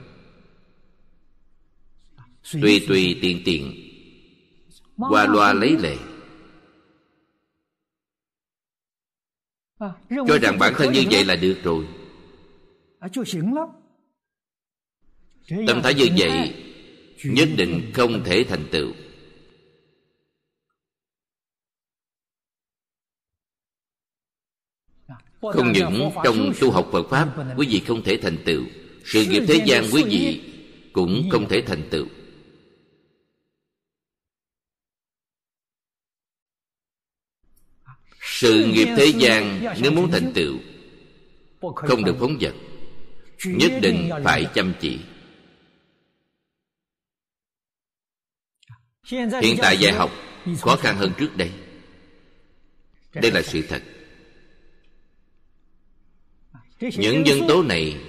[2.43, 3.73] tùy tùy tiện tiện
[4.97, 5.97] qua loa lấy lệ.
[10.27, 11.87] Cho rằng bản thân như vậy là được rồi.
[15.67, 16.53] Tâm thái như vậy
[17.23, 18.91] nhất định không thể thành tựu.
[25.41, 28.63] Không những trong tu học phật pháp quý vị không thể thành tựu.
[29.05, 30.41] Sự nghiệp thế gian quý vị
[30.93, 32.05] cũng không thể thành tựu
[38.41, 40.57] sự nghiệp thế gian nếu muốn thành tựu,
[41.75, 42.53] không được phóng vật,
[43.45, 44.99] nhất định phải chăm chỉ.
[49.41, 50.11] Hiện tại dạy học
[50.59, 51.51] khó khăn hơn trước đây.
[53.13, 53.83] Đây là sự thật.
[56.79, 58.01] Những nhân tố này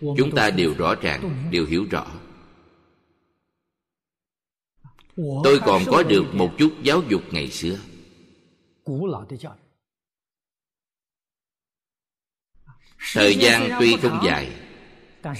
[0.00, 2.06] chúng ta đều rõ ràng, đều hiểu rõ.
[5.44, 7.78] Tôi còn có được một chút giáo dục ngày xưa.
[13.12, 14.52] Thời gian tuy không dài,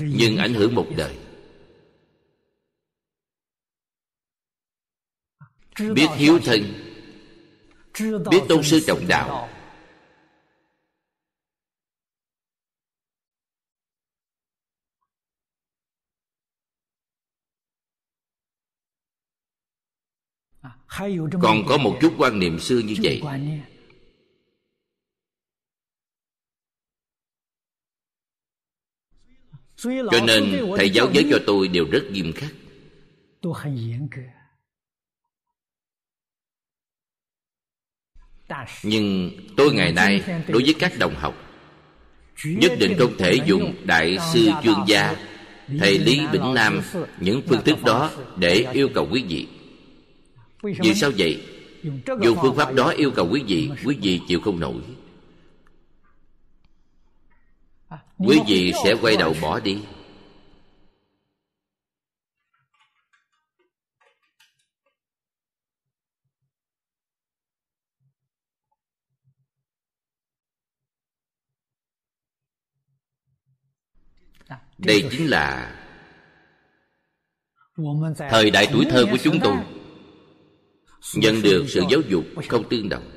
[0.01, 1.17] nhưng ảnh hưởng một đời.
[5.79, 6.63] Biết hiếu thân,
[8.31, 9.49] biết tôn sư trọng đạo.
[21.43, 23.23] Còn có một chút quan niệm xưa như vậy.
[29.83, 32.51] Cho nên thầy giáo giới cho tôi đều rất nghiêm khắc.
[38.83, 41.35] Nhưng tôi ngày nay đối với các đồng học
[42.45, 45.17] nhất định không thể dùng đại sư chuyên gia
[45.79, 46.81] thầy lý bỉnh nam
[47.21, 49.47] những phương thức đó để yêu cầu quý vị.
[50.63, 51.43] Vì sao vậy?
[52.23, 54.75] dùng phương pháp đó yêu cầu quý vị quý vị chịu không nổi
[58.19, 59.79] quý vị sẽ quay đầu bỏ đi.
[74.79, 75.73] Đây chính là
[78.31, 79.57] thời đại tuổi thơ của chúng tôi.
[81.15, 83.16] nhận được sự giáo dục không tương đồng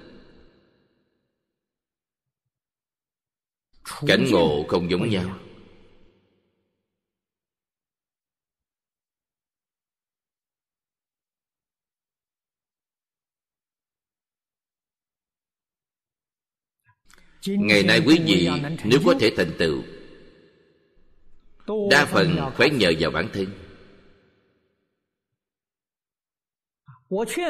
[4.07, 5.39] cảnh ngộ không giống nhau.
[17.47, 18.49] Ngày nay quý vị
[18.83, 19.83] nếu có thể thành tựu
[21.89, 23.45] đa phần phải nhờ vào bản thân.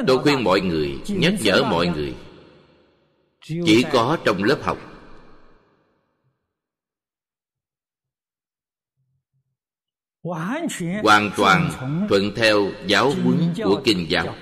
[0.06, 2.14] Tôi khuyên mọi người nhắc nhở mọi người
[3.40, 4.89] chỉ có trong lớp học
[11.02, 11.70] hoàn toàn
[12.08, 14.34] thuận theo giáo huấn của kinh giáo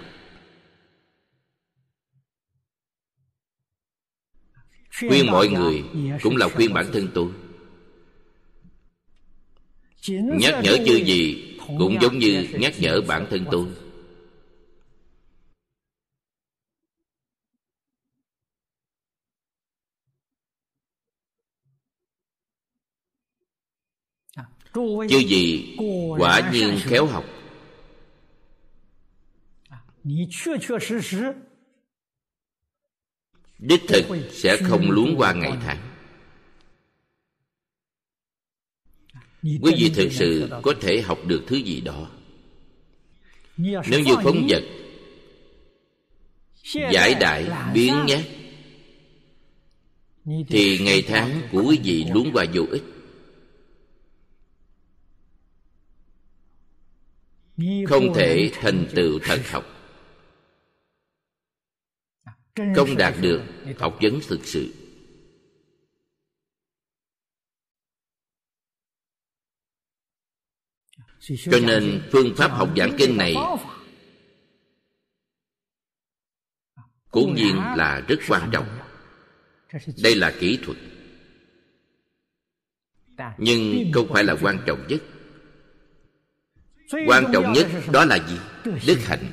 [4.98, 5.84] khuyên mọi người
[6.22, 7.28] cũng là khuyên bản thân tôi.
[10.40, 13.66] Nhắc nhở chư gì cũng giống như nhắc nhở bản thân tôi
[25.08, 25.76] chư gì
[26.18, 27.24] quả nhiên khéo học.
[33.58, 35.78] Đích thực sẽ không luống qua ngày tháng.
[39.42, 42.10] Quý vị thực sự có thể học được thứ gì đó.
[43.56, 44.62] Nếu như phóng vật
[46.92, 48.20] giải đại biến nhát
[50.48, 52.82] thì ngày tháng của quý vị luống qua vô ích
[57.88, 59.64] không thể thành tựu thật học.
[62.76, 63.42] không đạt được
[63.78, 64.74] học vấn thực sự.
[71.20, 73.34] Cho nên phương pháp học giảng kinh này
[77.10, 78.78] cố nhiên là rất quan trọng.
[80.02, 80.78] đây là kỹ thuật.
[83.38, 85.02] Nhưng không phải là quan trọng nhất
[87.06, 88.38] quan trọng nhất đó là gì?
[88.86, 89.32] Đức hạnh.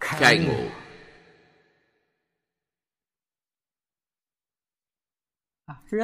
[0.00, 0.70] Khai ngộ.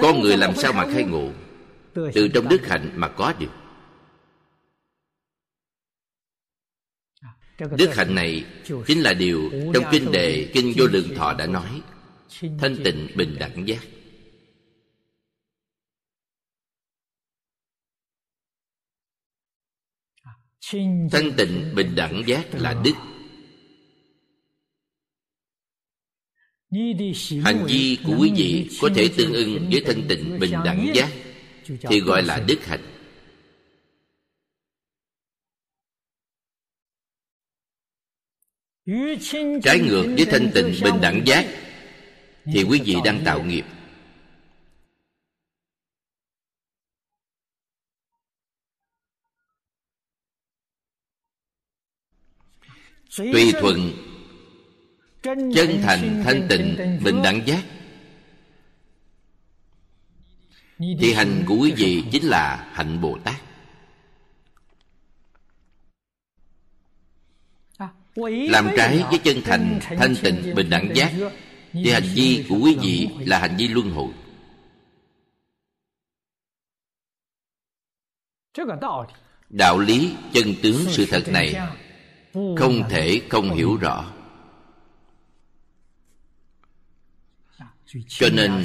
[0.03, 1.33] Con người làm sao mà khai ngộ?
[1.95, 3.51] Từ trong đức hạnh mà có được.
[7.59, 8.47] Đức hạnh này
[8.87, 11.83] chính là điều trong kinh đề kinh vô lượng thọ đã nói.
[12.41, 13.81] Thanh tịnh bình đẳng giác.
[21.11, 22.93] Thanh tịnh, bình đẳng giác là đức
[27.45, 31.11] hành vi của quý vị có thể tương ưng với thanh tịnh, bình đẳng giác,
[31.81, 32.81] thì gọi là đức hạnh.
[39.63, 41.47] Trái ngược với thanh tịnh, bình đẳng giác,
[42.45, 43.65] thì quý vị đang tạo nghiệp.
[53.17, 53.93] Tùy thuận
[55.55, 57.65] chân thành thanh tịnh bình đẳng giác.
[60.79, 63.37] Thì hành của quý vị chính là hạnh bồ tát
[68.17, 71.13] làm trái với chân thành thanh tịnh bình đẳng giác
[71.73, 74.13] thì hành vi của quý vị là hành vi luân hồi.
[79.51, 81.55] Đạo lý chân tướng sự thật này
[82.35, 84.13] không thể không hiểu rõ.
[88.09, 88.65] Cho nên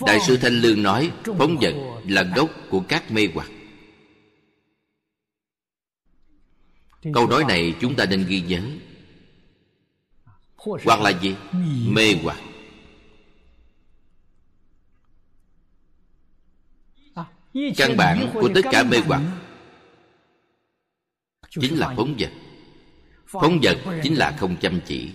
[0.00, 1.74] đại sư thanh lương nói phóng vật
[2.04, 3.50] là gốc của các mê hoặc.
[7.14, 8.62] Câu nói này chúng ta nên ghi nhớ.
[10.56, 11.36] Hoặc là gì?
[11.86, 12.40] Mê hoặc.
[17.76, 19.22] Căn bản của tất cả mê hoặc
[21.50, 22.30] chính là phóng vật.
[23.26, 25.12] phóng vật chính là không chăm chỉ.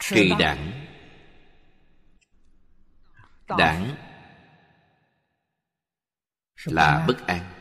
[0.00, 0.86] Trì đẳng
[3.58, 3.96] đẳng
[6.64, 7.53] là bất an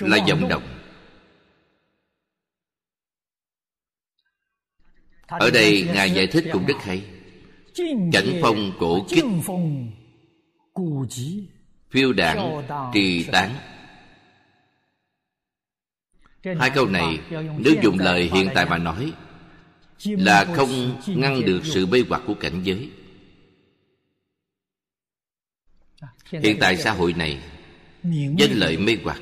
[0.00, 0.78] là vọng động
[5.28, 7.04] ở đây ngài giải thích cũng rất hay.
[8.12, 9.24] Cảnh phong cổ kích.
[11.90, 12.62] phiêu đảng
[12.94, 13.54] trì tán.
[16.58, 17.20] Hai câu này
[17.58, 19.12] nếu dùng lời hiện tại mà nói
[20.02, 22.90] là không ngăn được sự mê hoặc của cảnh giới.
[26.30, 27.38] Hiện tại xã hội này
[28.10, 29.20] danh lợi mê hoặc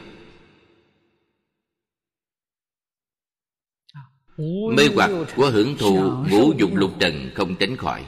[4.76, 8.04] mê hoặc của hưởng thụ ngũ dục lục trần không tránh khỏi.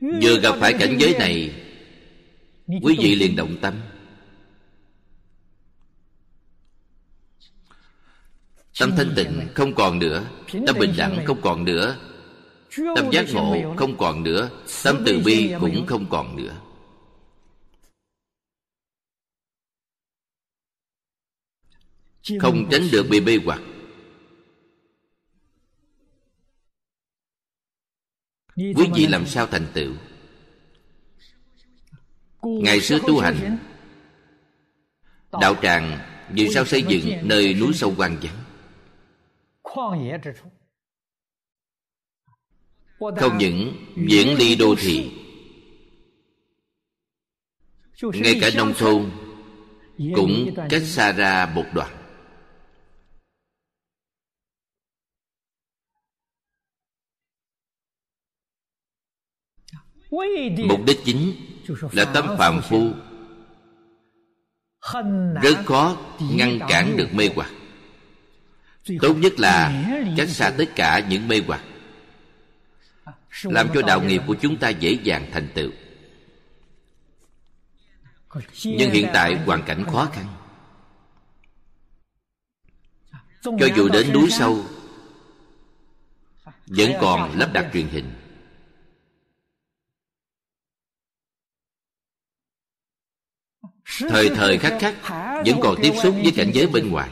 [0.00, 1.64] Vừa gặp phải cảnh giới này
[2.82, 3.74] quý vị liền động tâm.
[8.80, 10.24] Tâm thanh tịnh không còn nữa
[10.66, 11.96] tâm bình đẳng không còn nữa
[12.96, 14.50] tâm giác ngộ không còn nữa
[14.84, 16.56] tâm từ bi cũng không còn nữa
[22.40, 23.60] không tránh được bị mê hoặc.
[28.56, 29.94] Quý vị làm sao thành tựu?
[32.42, 33.58] Ngày xưa tu hành
[35.40, 35.98] đạo tràng
[36.30, 38.44] vì sao xây dựng nơi núi sâu hoang vắng?
[43.16, 45.10] Không những viễn ly đô thị
[48.02, 49.10] ngay cả nông thôn
[50.14, 51.97] cũng cách xa ra một đoạn
[60.10, 61.34] mục đích chính
[61.92, 62.92] là tâm phạm phu.
[65.42, 67.50] Rất khó ngăn cản được mê hoặc.
[69.00, 69.84] Tốt nhất là
[70.16, 71.64] cách xa tất cả những mê hoặc.
[73.42, 75.70] Làm cho đạo nghiệp của chúng ta dễ dàng thành tựu.
[78.64, 80.26] Nhưng hiện tại hoàn cảnh khó khăn.
[83.42, 84.64] Cho dù đến núi sâu
[86.66, 88.12] vẫn còn lắp đặt truyền hình
[93.98, 94.94] thời thời khắc khắc,
[95.46, 97.10] vẫn còn tiếp xúc với cảnh giới bên ngoài.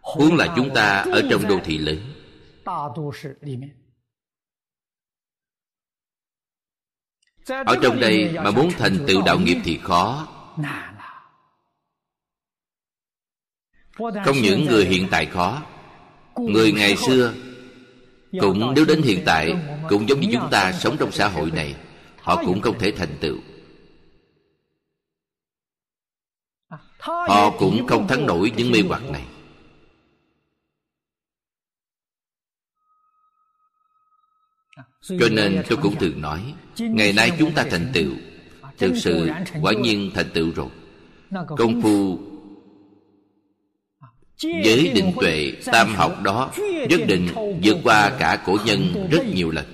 [0.00, 1.98] Huống là chúng ta ở trong đô thị lớn.
[7.66, 10.28] Ở trong đây mà muốn thành tựu đạo nghiệp thì khó.
[13.98, 15.62] Không những người hiện tại khó
[16.40, 17.34] người ngày xưa
[18.40, 19.56] cũng nếu đến hiện tại
[19.88, 21.74] cũng giống như chúng ta sống trong xã hội này
[22.22, 23.36] họ cũng không thể thành tựu.
[27.00, 29.24] Họ cũng không thắng nổi những mê hoặc này.
[35.02, 38.12] Cho nên tôi cũng thường nói ngày nay chúng ta thành tựu.
[38.78, 39.30] thực sự
[39.62, 40.68] quả nhiên thành tựu rồi.
[41.56, 42.18] Công phu
[44.42, 46.52] với định tuệ tam học đó
[46.88, 47.28] nhất định
[47.62, 49.64] vượt qua cả cổ nhân rất nhiều lần.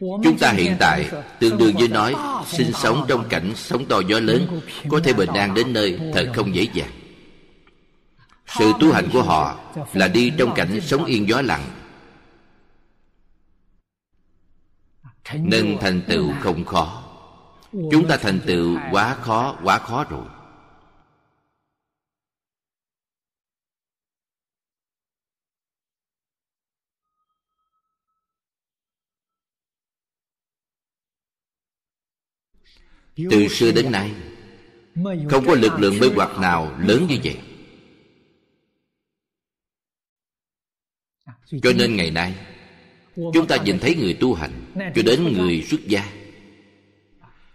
[0.00, 1.10] Chúng ta hiện tại
[1.40, 2.14] tương đương với nói
[2.46, 6.32] sinh sống trong cảnh sóng to gió lớn có thể bình an đến nơi thật
[6.34, 6.90] không dễ dàng.
[8.46, 9.60] Sự tu hành của họ
[9.92, 11.64] là đi trong cảnh sống yên gió lặng.
[15.34, 17.03] Nên thành tựu không khó
[17.74, 20.24] chúng ta thành tựu quá khó quá khó rồi.
[33.30, 34.14] Từ xưa đến nay
[35.30, 37.38] không có lực lượng mê hoặc nào lớn như vậy.
[41.62, 42.34] cho nên ngày nay
[43.14, 44.50] chúng ta nhìn thấy người tu hành
[44.94, 46.23] cho đến người xuất gia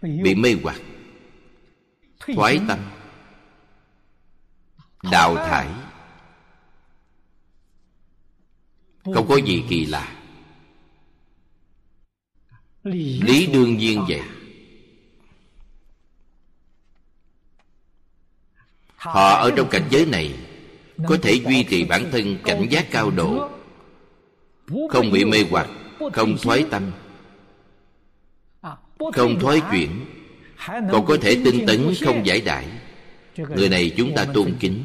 [0.02, 0.80] bị mê hoặc.
[2.34, 2.78] Thoái tâm.
[5.10, 5.68] Đào thải.
[9.14, 10.16] Không có gì kỳ lạ.
[12.84, 14.20] Lý đương nhiên vậy.
[18.96, 20.34] Họ ở trong cảnh giới này
[21.08, 23.50] có thể duy trì bản thân cảnh giác cao độ.
[24.90, 25.68] không bị mê hoặc
[26.12, 26.90] không thoái tâm
[29.14, 30.06] không thoái chuyển
[30.66, 32.66] còn có thể tinh tấn không giải đại
[33.48, 34.84] người này chúng ta tôn kính.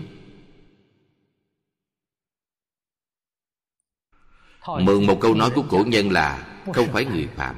[4.67, 7.55] Mượn một câu nói của cổ nhân là không phải người phạm.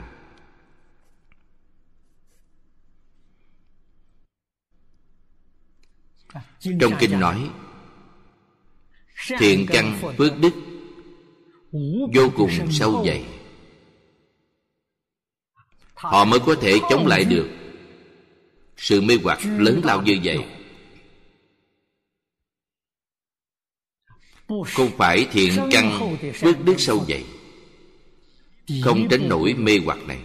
[6.80, 7.49] Trong kinh nói,
[9.39, 10.53] thiện căn phước đức
[12.14, 13.37] vô cùng sâu dày
[15.98, 17.50] họ mới có thể chống lại được.
[18.78, 20.45] Sự mê hoặc lớn lao như vậy
[24.48, 27.26] không phải thiện căn phước đức sâu dày.
[28.84, 30.20] Không tránh nổi mê hoặc này.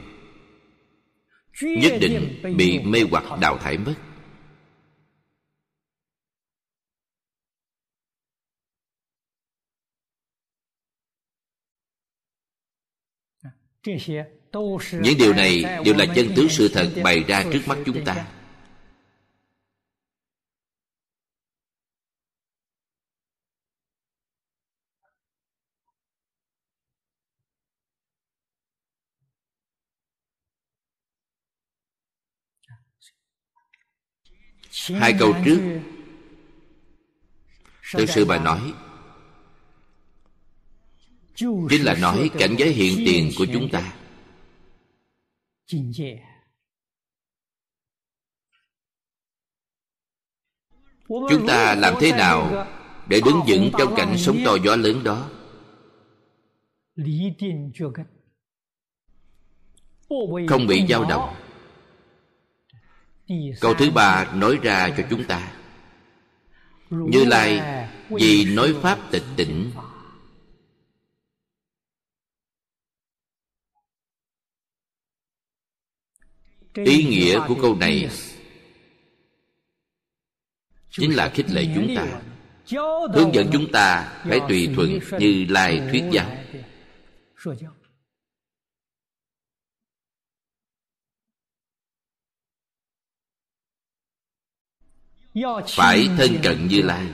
[1.62, 3.95] Nhất định bị mê hoặc đào thải mất
[14.92, 18.26] những điều này đều là chân tướng sự thật bày ra trước mắt chúng ta.
[35.00, 35.80] Hai câu trước.
[37.92, 38.72] Thực sự bà nói,
[41.36, 43.92] chính là nói cảnh giới hiện tiền của chúng ta
[51.09, 52.67] chúng ta làm thế nào
[53.09, 55.31] để đứng vững trong cảnh sống to gió lớn đó?
[60.49, 61.35] Không bị dao động.
[63.61, 65.53] Câu thứ ba nói ra cho chúng ta.
[66.91, 67.61] Như lai
[68.11, 69.71] vì nói pháp tịch tỉnh
[76.75, 78.11] ý nghĩa của câu này
[80.91, 82.20] chính là khích lệ chúng ta.
[83.14, 86.37] Hướng dẫn chúng ta phải tùy thuận như lai thuyết giáo.
[95.68, 97.07] Phải thân cận như lai.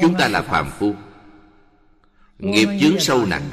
[0.00, 0.94] chúng ta là phàm phu
[2.38, 3.50] nghiệp chướng sâu nặng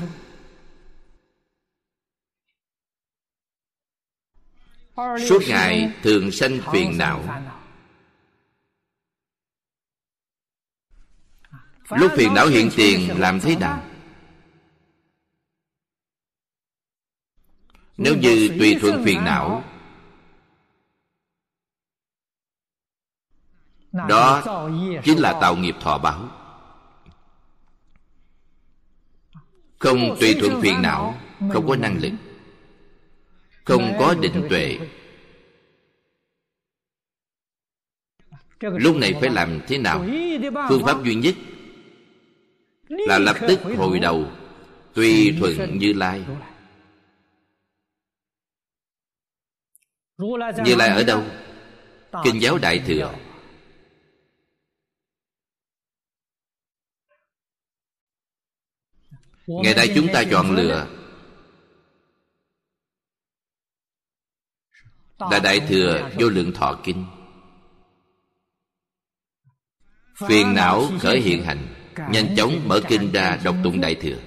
[4.97, 7.23] suốt ngày thường sanh phiền não.
[11.89, 13.83] lúc phiền não hiện tiền làm thế nào?
[17.97, 19.63] nếu như tùy thuận phiền não
[23.91, 24.43] đó
[25.03, 26.29] chính là tạo nghiệp thọ báo.
[29.79, 31.15] Không tùy thuận phiền não
[31.53, 32.11] không có năng lực
[33.65, 34.77] không có định tuệ.
[38.59, 40.05] Lúc này phải làm thế nào?
[40.69, 41.35] Phương pháp duy nhất
[42.89, 44.31] là lập tức hồi đầu,
[44.93, 46.25] tùy thuận như lai.
[50.65, 51.23] Như lai ở đâu?
[52.23, 53.13] Kinh giáo đại thừa.
[59.47, 60.94] Ngày nay chúng ta chọn lựa
[65.19, 67.05] là đại thừa vô lượng thọ kinh
[70.27, 71.67] phiền não khởi hiện hành
[72.09, 74.19] nhanh chóng mở kinh ra đọc tụng đại thừa.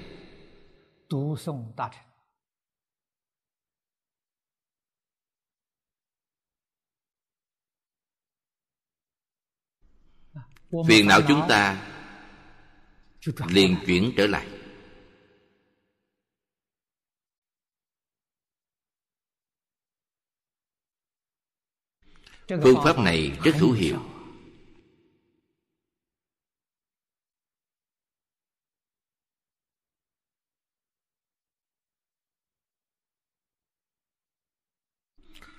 [10.88, 11.84] Phiền não chúng ta
[13.48, 14.57] liền chuyển trở lại
[22.48, 23.98] phương pháp này rất hữu hiệu.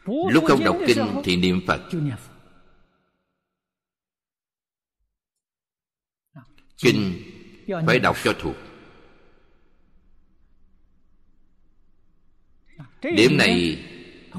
[0.06, 1.82] lúc không đọc kinh thì niệm phật.
[6.78, 7.24] Kinh
[7.88, 8.56] phải đọc cho thuộc.
[13.02, 13.86] Điểm này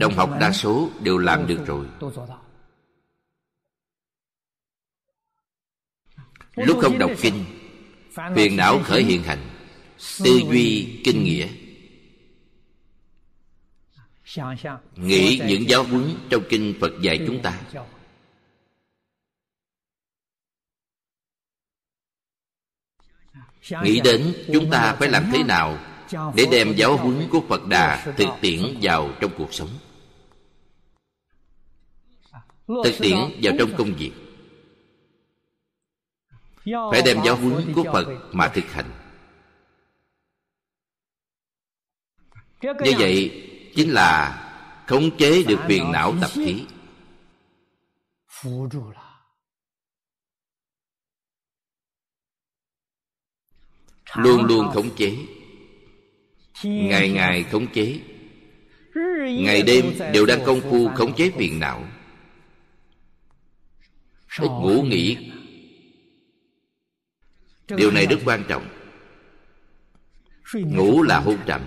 [0.01, 1.87] đồng học đa số đều làm được rồi.
[6.55, 7.45] Lúc không đọc kinh
[8.35, 9.39] phiền não khởi hiện hành,
[10.25, 11.49] tư duy kinh nghĩa.
[14.97, 17.61] Nghĩ những giáo huấn trong kinh phật dạy chúng ta.
[23.83, 25.79] Nghĩ đến chúng ta phải làm thế nào
[26.35, 29.69] để đem giáo huấn của phật đà thực tiễn vào trong cuộc sống?
[32.85, 34.13] Thực tiễn vào trong công việc.
[36.65, 38.91] Phải đem giáo huấn của phật mà thực hành.
[42.63, 44.37] Như vậy chính là
[44.87, 46.65] khống chế được phiền não tập khí.
[54.15, 55.17] Luôn luôn khống chế.
[56.65, 58.01] ngày ngày khống chế.
[59.25, 61.85] Ngày đêm đều đang công phu khống chế phiền não
[64.39, 65.31] ít ngủ nghỉ
[67.69, 68.69] điều này rất quan trọng.
[70.55, 71.61] Ngủ là hôn trầm.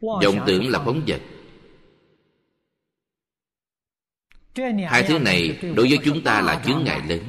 [0.00, 1.20] Vọng tưởng là phóng vật
[4.88, 7.20] hai thứ này đối với chúng ta là chướng ngại lớn.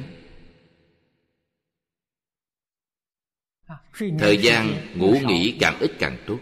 [4.18, 6.38] Thời gian ngủ nghỉ càng ít càng tốt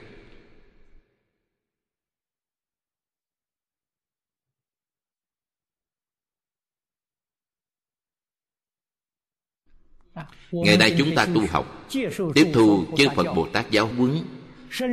[10.53, 11.88] ngày nay chúng ta tu học,
[12.34, 14.18] tiếp thu chư phật bồ tát giáo huấn,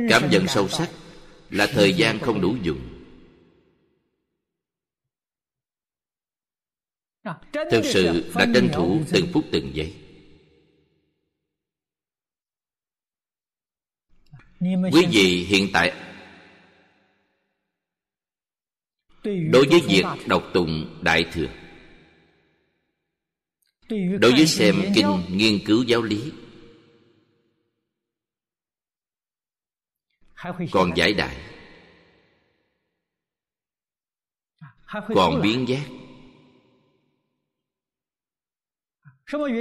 [0.08, 0.90] cảm nhận sâu sắc
[1.50, 2.80] là thời gian không đủ dùng.
[7.52, 9.94] Thực sự là tranh thủ từng phút từng giây.
[14.92, 15.92] Quý vị hiện tại
[19.24, 21.46] đối với việc đọc tụng đại thừa
[24.20, 26.32] đối với xem kinh nghiên cứu giáo lý.
[30.72, 31.36] Còn giải đại
[35.14, 35.86] còn biến giác.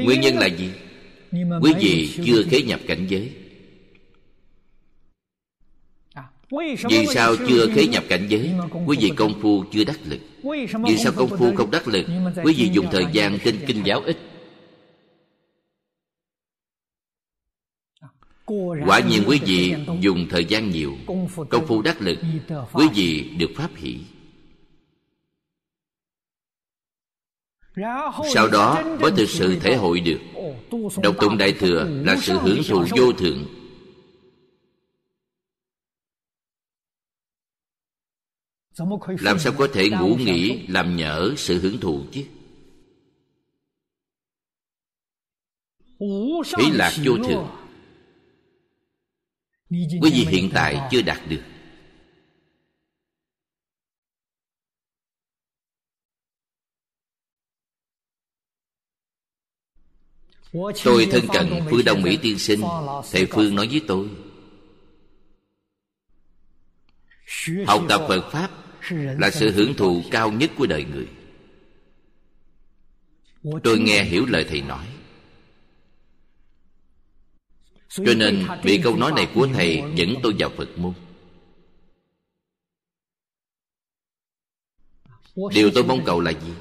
[0.04, 0.72] Nguyên nhân là gì?
[1.62, 3.39] Quý vị chưa khế nhập cảnh giới
[6.90, 8.52] vì sao chưa khế nhập cảnh giới?
[8.86, 10.20] quý vị công phu chưa đắc lực.
[10.86, 12.06] Vì sao công phu không đắc lực?
[12.44, 14.18] Quý vị dùng thời gian trên kinh giáo ít.
[18.86, 20.94] Quả nhiên quý vị dùng thời gian nhiều
[21.50, 22.18] công phu đắc lực
[22.74, 23.98] quý vị được pháp hỷ.
[28.34, 30.20] Sau đó mới thực sự thể hội được.
[31.04, 33.59] Đọc tụng đại thừa là sự hưởng thụ vô thượng
[39.20, 42.24] làm sao có thể ngủ nghỉ làm nhỡ sự hưởng thụ chứ?
[46.58, 47.48] Hỷ lạc vô thường.
[49.70, 51.42] quý vị hiện tại chưa đạt được.
[60.84, 62.62] Tôi thân cận phương đông mỹ tiên sinh
[63.12, 64.10] thầy phương nói với tôi.
[67.68, 71.08] Học tập phật pháp là sự hưởng thụ cao nhất của đời người.
[73.64, 74.88] Tôi nghe hiểu lời thầy nói.
[77.90, 80.94] Cho nên bị câu nói này của thầy dẫn tôi vào phật môn.
[85.54, 86.54] Điều tôi mong cầu là gì?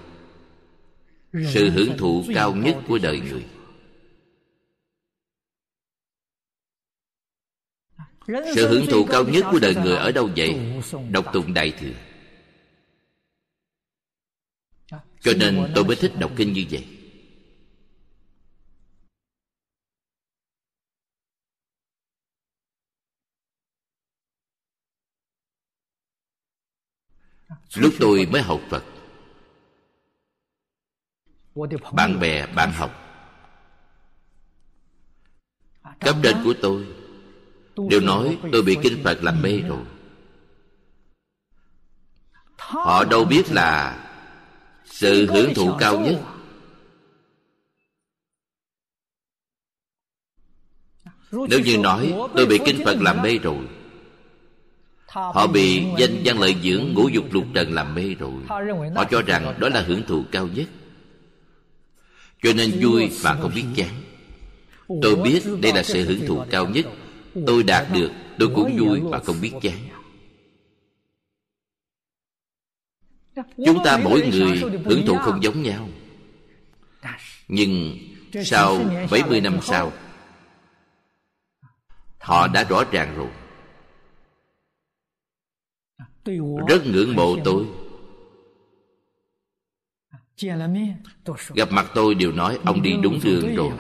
[1.53, 3.45] Sự hưởng thụ cao nhất của đời người.
[8.55, 10.61] Sự hưởng thụ cao nhất của đời người ở đâu vậy?
[11.11, 12.08] Đọc tụng đại thừa
[15.21, 16.87] cho nên tôi mới thích đọc kinh như vậy.
[27.75, 28.85] Lúc tôi mới học phật,
[31.93, 33.05] bạn bè, bạn học.
[36.01, 36.87] Cấp trên của tôi
[37.91, 39.85] đều nói tôi bị kinh phật làm mê rồi.
[42.59, 44.05] Họ đâu biết là
[44.91, 46.21] sự hưởng thụ cao nhất.
[51.33, 53.59] Nếu như nói tôi bị kinh phật làm mê rồi.
[55.07, 58.33] Họ bị danh văn lợi dưỡng ngũ dục lục trần làm mê rồi.
[58.95, 60.67] Họ cho rằng đó là hưởng thụ cao nhất.
[62.43, 63.95] Cho nên vui mà không biết chán.
[65.03, 66.87] Tôi biết đây là sự hưởng thụ cao nhất.
[67.47, 67.63] tôi.
[67.63, 69.79] Đạt được tôi cũng vui mà không biết chán
[73.65, 75.89] chúng ta mỗi người hưởng thụ không giống nhau.
[77.49, 77.99] Nhưng
[78.45, 79.93] sau 70 năm sau
[82.19, 83.29] Họ đã rõ ràng rồi.
[86.69, 87.67] Rất ngưỡng mộ tôi.
[91.55, 93.73] Gặp mặt tôi đều nói Ông đi đúng đường rồi.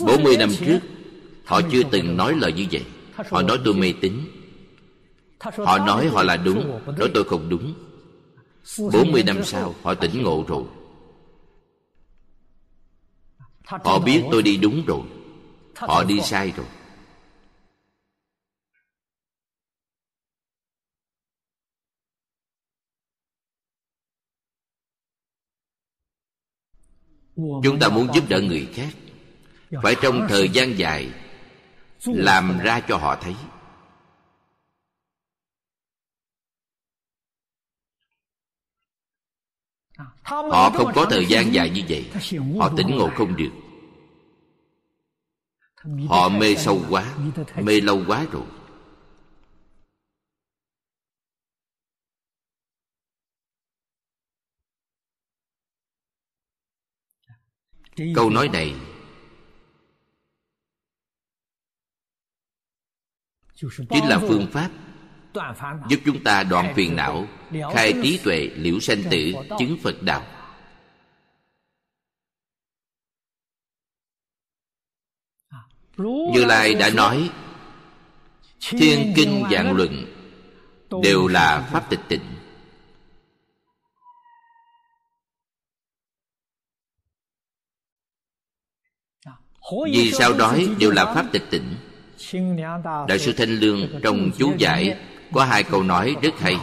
[0.00, 0.80] Bốn mươi năm trước
[1.44, 2.84] Họ chưa từng nói lời như vậy
[3.16, 4.12] Họ nói tôi mê tín.
[5.40, 7.74] Họ nói họ là đúng, Nói tôi không đúng.
[8.78, 10.64] Bốn mươi năm sau, Họ tỉnh ngộ rồi.
[13.64, 15.00] Họ biết tôi đi đúng rồi.
[15.76, 16.66] Họ đi sai rồi.
[27.36, 28.94] Chúng ta muốn giúp đỡ người khác.
[29.82, 31.10] Phải trong thời gian dài
[32.06, 33.34] làm ra cho họ thấy.
[40.22, 42.10] Họ không có thời gian dài như vậy.
[42.58, 43.50] Họ tỉnh ngộ không được.
[46.08, 47.14] Họ mê sâu quá,
[47.62, 48.46] Mê lâu quá rồi.
[58.14, 58.74] Câu nói này
[63.54, 64.70] Chính là phương pháp
[65.88, 67.26] giúp chúng ta đoạn phiền não
[67.74, 70.26] khai trí tuệ liễu sanh tử chứng phật đạo.
[76.32, 77.30] Như lai đã nói
[78.60, 80.14] thiên kinh dạng luận
[81.02, 82.22] đều là pháp tịch tịnh.
[89.92, 91.76] Vì sao nói đều là pháp tịch tịnh
[93.08, 94.98] đại sư thanh lương trong chú giải
[95.32, 96.56] có hai câu nói rất hay.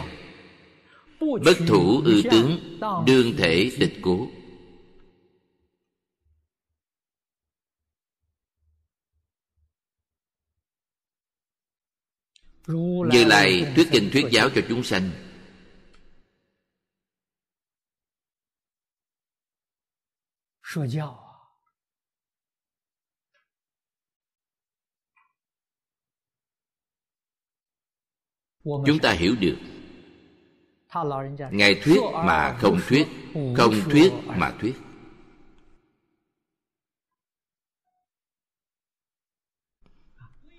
[1.20, 4.28] Bất thủ ư tướng đương thể tịch cố.
[13.12, 15.10] Như lai thuyết kinh thuyết giáo cho chúng sanh
[28.64, 29.56] chúng ta hiểu được.
[31.50, 33.06] Ngài thuyết mà không thuyết
[33.56, 34.74] không thuyết mà thuyết.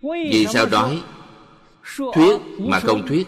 [0.03, 1.03] Vì sao nói
[2.13, 3.27] thuyết mà không thuyết?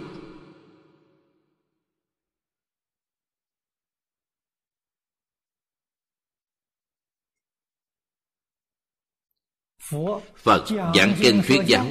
[10.37, 10.65] Phật
[10.95, 11.85] giảng kinh thuyết giáo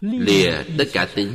[0.00, 1.32] lìa tất cả tướng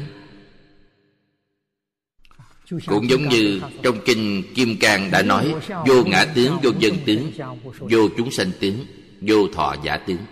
[2.86, 5.54] cũng giống như trong kinh kim cang đã nói,
[5.88, 7.32] vô ngã tướng, vô dân tướng,
[7.80, 8.86] vô chúng sanh tướng,
[9.22, 10.26] vô thọ giả tướng.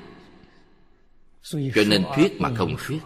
[1.75, 2.99] Cho nên thuyết mà không thuyết.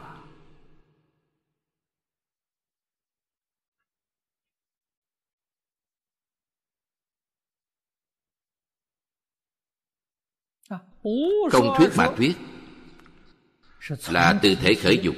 [11.52, 12.36] Không thuyết mà thuyết
[14.08, 15.16] là tư thể khởi dục.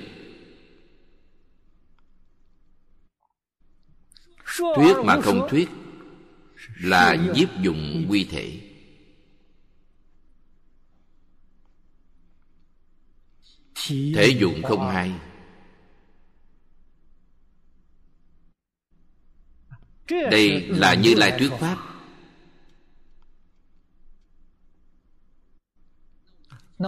[4.76, 5.70] Thuyết mà không thuyết
[6.82, 8.62] là nhiếp dụng quy thể.
[14.16, 15.12] Thể dụng không hay.
[20.10, 21.97] Đây là như lai thuyết pháp.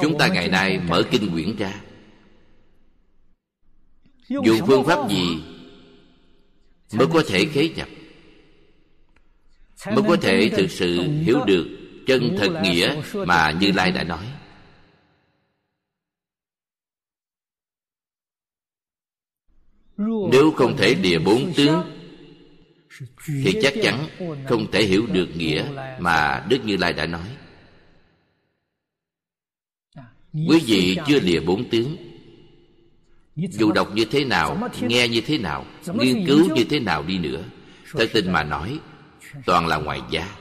[0.01, 1.81] Chúng ta ngày nay mở kinh quyển ra.
[4.29, 5.43] Dùng phương pháp gì
[6.93, 7.87] mới có thể khế nhập
[9.85, 11.67] mới có thể thực sự hiểu được
[12.07, 14.25] chân thật nghĩa mà như lai đã nói.
[20.31, 21.81] Nếu không thể lìa bốn tướng
[23.25, 24.07] thì chắc chắn
[24.47, 25.65] không thể hiểu được nghĩa
[25.99, 27.27] mà đức như lai đã nói
[30.33, 31.97] quý vị chưa lìa bốn tướng
[33.35, 37.17] dù đọc như thế nào nghe như thế nào nghiên cứu như thế nào đi
[37.17, 37.43] nữa
[37.91, 38.79] thật tình mà nói
[39.45, 40.35] toàn là ngoài giá.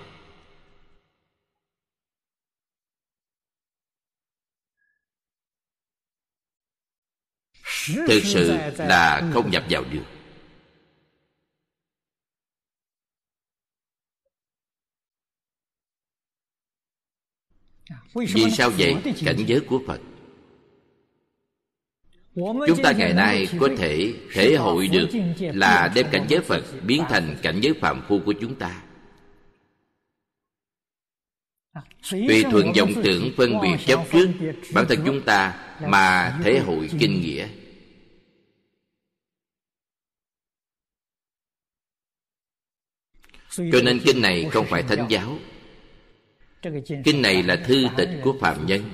[8.08, 10.17] Thực sự là không nhập vào được
[18.14, 18.96] vì sao vậy?
[19.24, 20.00] cảnh giới của phật.
[22.66, 25.08] Chúng ta ngày nay có thể thể hội được
[25.38, 28.82] là đem cảnh giới phật biến thành cảnh giới phạm phu của chúng ta.
[32.10, 34.28] Tùy thuận vọng tưởng phân biệt chấp trước
[34.74, 37.48] bản thân chúng ta mà thể hội kinh nghĩa.
[43.56, 45.38] Cho nên kinh này không phải thánh giáo
[47.04, 48.90] kinh này là thư tịch của phạm nhân.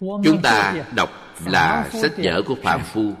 [0.00, 1.10] Chúng ta đọc
[1.46, 3.14] là sách vở của phạm phu.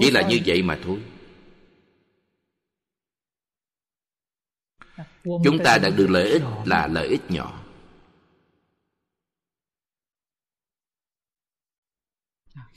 [0.00, 1.02] Chỉ là như vậy mà thôi.
[5.24, 7.62] Chúng ta đạt được lợi ích là lợi ích nhỏ.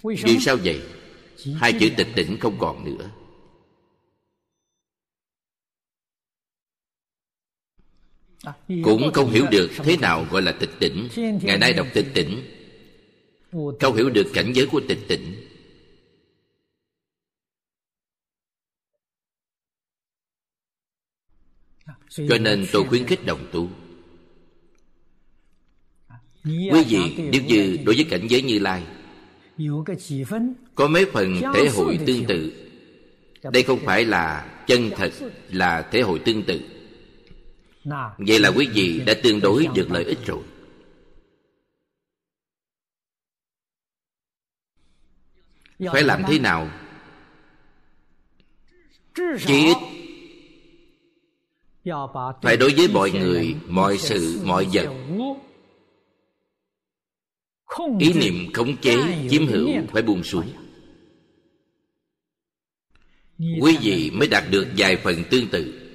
[0.03, 0.99] Vì sao vậy
[1.46, 3.12] hai chữ tịch tỉnh không còn nữa.
[8.84, 11.08] Cũng không hiểu được thế nào gọi là tịch tỉnh.
[11.44, 12.44] Ngày nay đọc tịch tỉnh.
[13.80, 15.46] Không hiểu được cảnh giới của tịch tỉnh.
[22.10, 23.70] Cho nên tôi khuyến khích đồng tu.
[26.46, 28.99] Quý vị, nếu như đối với cảnh giới như lai
[30.76, 32.51] có mấy phần thể hội tương tự.
[33.51, 35.12] đây không phải là chân thật
[35.49, 36.62] là thể hội tương tự.
[38.18, 40.43] vậy là quý vị đã tương đối được lợi ích rồi.
[45.91, 46.70] phải làm thế nào?
[49.47, 49.78] chí ít
[52.41, 54.88] phải đối với mọi người mọi sự mọi vật
[57.99, 58.95] ý niệm khống chế
[59.30, 60.53] chiếm hữu phải buông xuống.
[63.61, 65.86] Quý vị mới đạt được vài phần tương tự.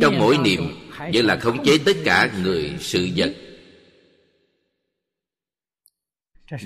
[0.00, 0.60] Trong mỗi niệm
[0.98, 3.34] vẫn là khống chế tất cả người sự vật.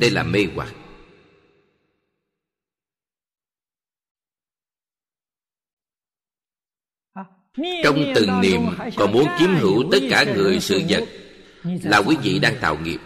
[0.01, 0.75] Đây là mê hoặc
[7.57, 8.61] trong từng niệm
[8.97, 11.05] còn muốn chiếm hữu tất cả người sự vật
[11.83, 12.99] là quý vị đang tạo nghiệp.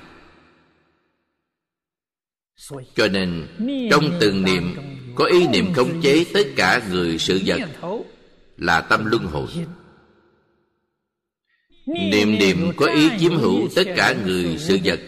[2.94, 3.46] Cho nên,
[3.90, 4.76] trong từng niệm
[5.14, 7.60] có ý niệm khống chế tất cả người sự vật
[8.56, 9.46] là tâm luân hồi.
[11.86, 15.00] Niệm niệm có ý chiếm hữu tất cả người sự vật.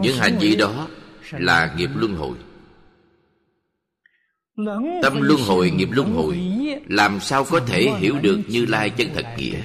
[0.00, 0.88] Những hành vi đó
[1.32, 2.36] là nghiệp luân hồi
[5.02, 6.40] tâm luân hồi nghiệp luân hồi.
[6.86, 9.62] làm sao có thể hiểu được như lai chân thật nghĩa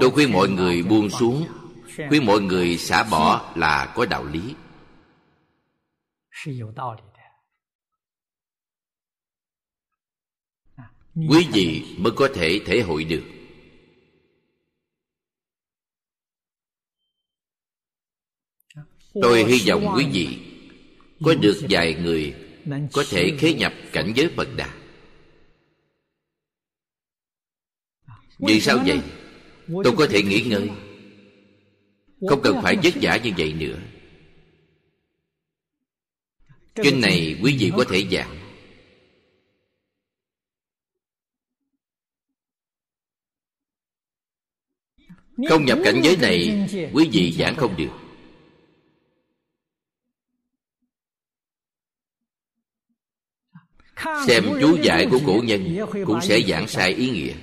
[0.00, 1.46] tôi khuyên mọi người buông xuống.
[2.08, 4.54] khuyên mọi người xả bỏ là có đạo lý.
[11.14, 13.24] Quý vị mới có thể thể hội được.
[19.22, 20.49] Tôi hy vọng quý vị
[21.24, 22.34] có được vài người
[22.92, 24.74] có thể khế nhập cảnh giới phật đà.
[28.38, 29.00] Vì sao vậy?
[29.84, 30.70] Tôi có thể nghỉ ngơi.
[32.28, 33.78] Không cần phải vất vả như vậy nữa.
[36.74, 38.36] Kinh này quý vị có thể giảng.
[45.48, 47.99] Không nhập cảnh giới này quý vị giảng không được.
[54.26, 57.34] Xem chú giải của cổ nhân cũng sẽ giảng sai ý nghĩa.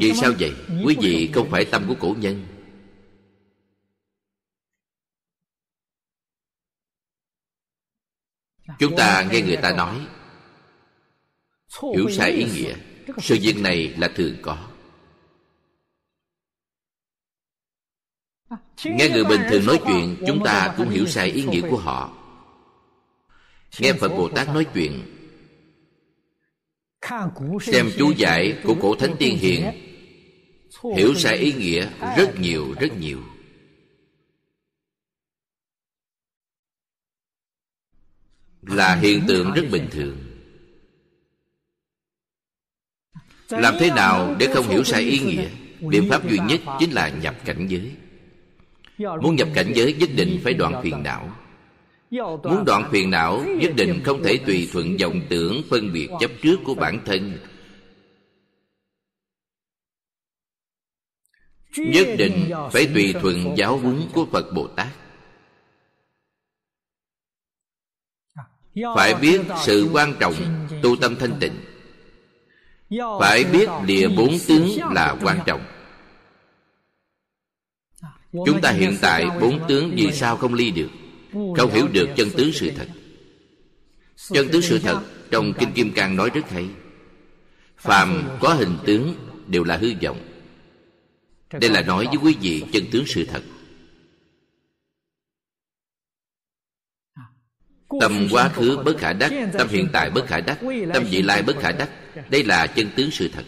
[0.00, 0.52] Vì sao vậy?
[0.84, 2.46] Quý vị không phải tâm của cổ nhân.
[8.78, 10.06] Chúng ta nghe người ta nói,
[11.94, 12.74] hiểu sai ý nghĩa.
[13.18, 14.69] Sự việc này là thường có.
[18.84, 22.16] Nghe người bình thường nói chuyện chúng ta cũng hiểu sai ý nghĩa của họ.
[23.78, 25.16] Nghe phật bồ tát nói chuyện
[27.60, 29.70] xem chú giải của cổ thánh tiên hiền.
[30.96, 33.18] Hiểu sai ý nghĩa rất nhiều rất nhiều.
[38.62, 40.16] Là hiện tượng rất bình thường.
[43.48, 45.48] Làm thế nào để không hiểu sai ý nghĩa?
[45.80, 47.96] Biện pháp duy nhất chính là nhập cảnh giới
[49.22, 51.36] muốn nhập cảnh giới nhất định phải đoạn phiền não.
[52.44, 56.30] Muốn đoạn phiền não, nhất định không thể tùy thuận dòng tưởng phân biệt chấp
[56.42, 57.38] trước của bản thân.
[61.76, 64.88] Nhất định phải tùy thuận giáo huấn của phật bồ tát.
[68.96, 70.34] Phải biết sự quan trọng
[70.82, 71.52] tu tâm thanh tịnh.
[73.20, 75.79] Phải biết địa bốn tướng là quan trọng
[78.32, 80.88] chúng ta hiện tại bốn tướng vì sao không ly được?
[81.32, 82.86] không hiểu được chân tướng sự thật.
[84.32, 86.68] Chân tướng sự thật trong kinh kim cang nói rất hay.
[87.76, 89.14] Phàm có hình tướng
[89.46, 90.20] đều là hư vọng.
[91.52, 93.42] Đây là nói với quý vị chân tướng sự thật.
[98.00, 100.58] Tâm quá khứ bất khả đắc Tâm hiện tại bất khả đắc
[100.94, 101.90] Tâm vị lai bất khả đắc.
[102.30, 103.44] Đây là chân tướng sự thật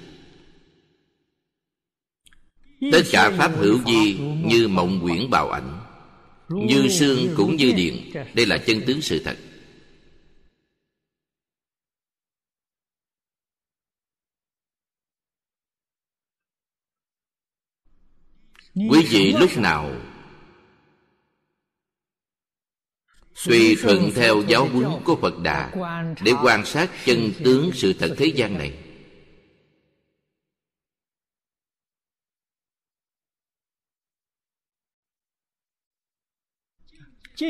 [2.90, 5.78] Tất cả Pháp hữu vi Như mộng quyển bào ảnh,
[6.48, 8.10] Như xương cũng như điện.
[8.34, 9.36] Đây là chân tướng sự thật.
[18.74, 19.90] Quý vị lúc nào
[23.34, 25.70] Suy thuận theo giáo huấn của Phật Đà
[26.22, 28.81] Để quan sát chân tướng sự thật thế gian này?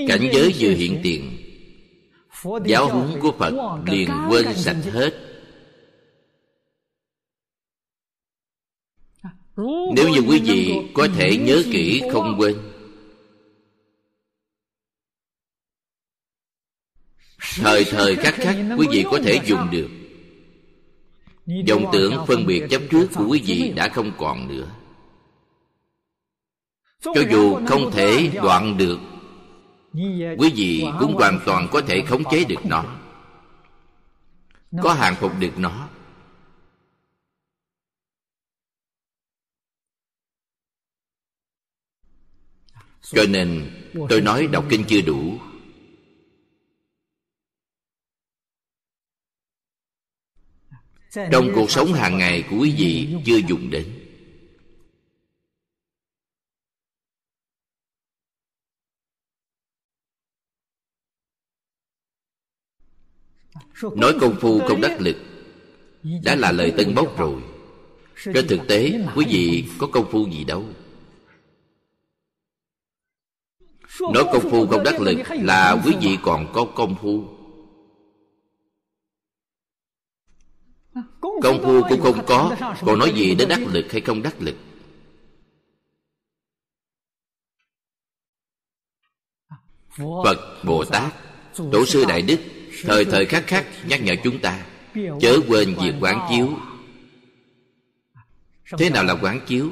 [0.08, 1.38] Cảnh giới vừa hiện tiền.
[2.66, 5.10] Giáo huấn của Phật liền quên sạch hết.
[9.96, 12.56] Nếu như quý vị có thể nhớ kỹ không quên.
[17.56, 19.88] Thời thời khắc khắc quý vị có thể dùng được.
[21.66, 24.70] Dòng tưởng phân biệt chấp trước của quý vị đã không còn nữa.
[27.00, 28.98] Cho dù không thể đoạn được
[29.92, 32.98] Quý vị cũng hoàn toàn có thể khống chế được nó.
[34.82, 35.88] Có hàng phục được nó.
[43.02, 43.70] Cho nên
[44.08, 45.38] tôi nói đọc kinh chưa đủ.
[51.12, 54.01] Trong cuộc sống hàng ngày của quý vị chưa dùng đến
[63.96, 65.16] nói công phu không đắc lực
[66.24, 67.42] đã là lời tân bốc rồi.
[68.34, 70.64] Trên thực tế quý vị có công phu gì đâu.
[74.00, 77.24] Nói công phu không đắc lực là quý vị còn có công phu.
[81.20, 82.56] Công phu cũng không có.
[82.80, 84.56] còn nói gì đến đắc lực hay không đắc lực?
[90.24, 91.14] Phật bồ tát
[91.72, 92.38] tổ sư đại đức
[92.82, 96.48] thời thời khắc khắc nhắc nhở chúng ta, chớ quên việc quán chiếu.
[98.78, 99.70] Thế nào là quán chiếu?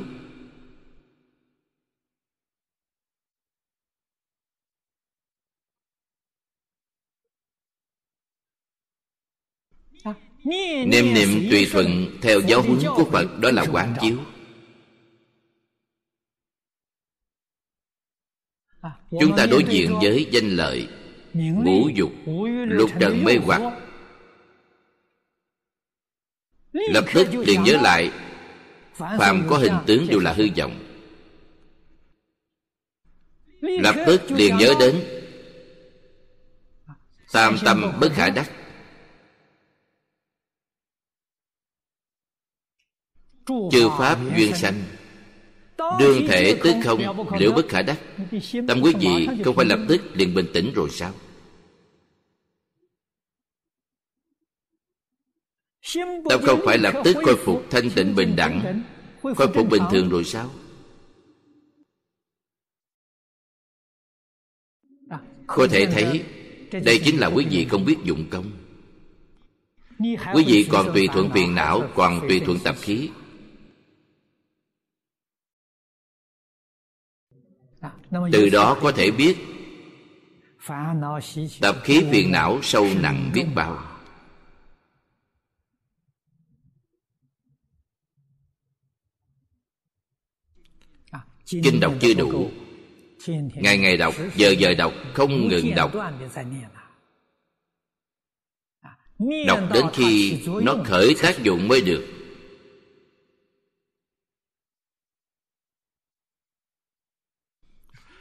[10.87, 14.19] Niệm niệm tùy thuận theo giáo huấn của Phật, Đó là quán chiếu.
[19.21, 20.89] Chúng ta đối diện với danh lợi
[21.35, 22.11] Ngũ dục
[22.67, 23.61] Lục trần mê hoặc.
[26.73, 28.11] Lập tức liền nhớ lại
[28.95, 30.79] Phàm có hình tướng đều là hư vọng.
[33.61, 35.05] Lập tức liền nhớ đến
[37.33, 38.51] Tam tâm bất khả đắc.
[43.47, 44.83] Chư pháp duyên sanh
[45.99, 48.01] đương thể tức không liễu bất khả đắc
[48.69, 51.13] tâm quý vị không phải lập tức liền bình tĩnh rồi sao?
[56.29, 58.83] Tâm không phải lập tức khôi phục thanh tịnh bình đẳng.
[59.23, 60.51] Khôi phục bình thường rồi sao?
[65.47, 66.25] Có thể thấy
[66.85, 68.51] đây chính là quý vị không biết dụng công.
[70.35, 73.09] Quý vị còn tùy thuận phiền não còn tùy thuận tập khí
[78.33, 79.37] từ đó có thể biết
[81.61, 83.87] tập khí phiền não sâu nặng biết bao.
[91.47, 92.51] Kinh đọc chưa đủ.
[93.55, 95.93] ngày ngày đọc giờ giờ đọc không ngừng đọc.
[99.47, 102.20] Đọc đến khi nó khởi tác dụng mới được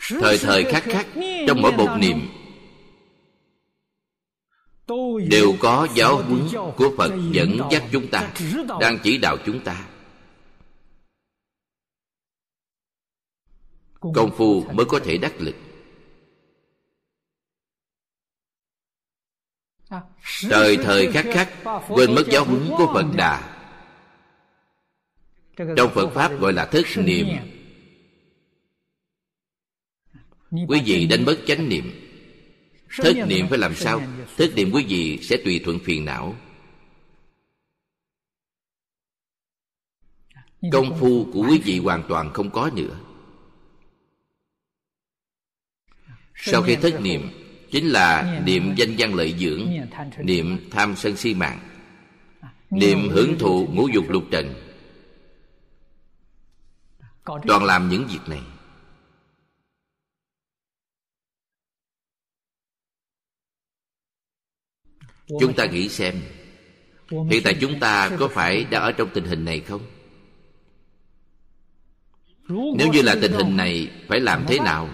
[0.10, 1.08] thời thời khắc khắc,
[1.48, 2.30] trong mỗi một niệm,
[5.30, 8.34] đều có giáo huấn của phật dẫn dắt chúng ta,
[8.80, 9.86] đang chỉ đạo chúng ta.
[14.00, 15.56] Công phu mới có thể đắc lực.
[20.42, 21.50] Thời thời khắc khắc,
[21.90, 23.56] quên mất giáo huấn của phật đà.
[25.58, 27.28] Trong phật pháp gọi là thức niệm
[30.52, 31.92] quý vị đánh mất chánh niệm.
[32.98, 34.02] Thức niệm phải làm sao?
[34.38, 36.36] Thức niệm quý vị sẽ tùy thuận phiền não.
[40.72, 43.00] Công phu của quý vị hoàn toàn không có nữa.
[46.36, 47.30] Sau khi thất niệm
[47.72, 49.70] chính là niệm danh văn lợi dưỡng
[50.18, 51.60] niệm tham sân si mạng
[52.70, 54.54] niệm hưởng thụ ngũ dục lục trần.
[57.48, 58.42] Toàn làm những việc này
[65.40, 66.22] chúng ta nghĩ xem,
[67.10, 69.82] hiện tại chúng ta có phải đã ở trong tình hình này không?
[72.50, 74.90] Nếu như là tình hình này, phải làm thế nào?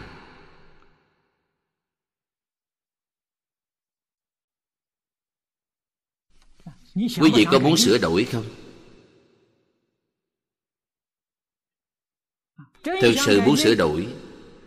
[6.95, 8.45] Quý vị có muốn sửa đổi không?
[12.83, 14.07] Thực sự muốn sửa đổi,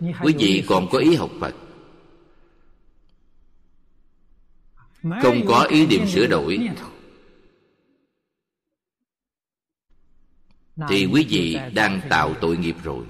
[0.00, 1.54] quý vị còn có ý học phật.
[5.02, 6.68] Không có ý niệm sửa đổi.
[10.88, 13.06] thì quý vị đang tạo tội nghiệp rồi.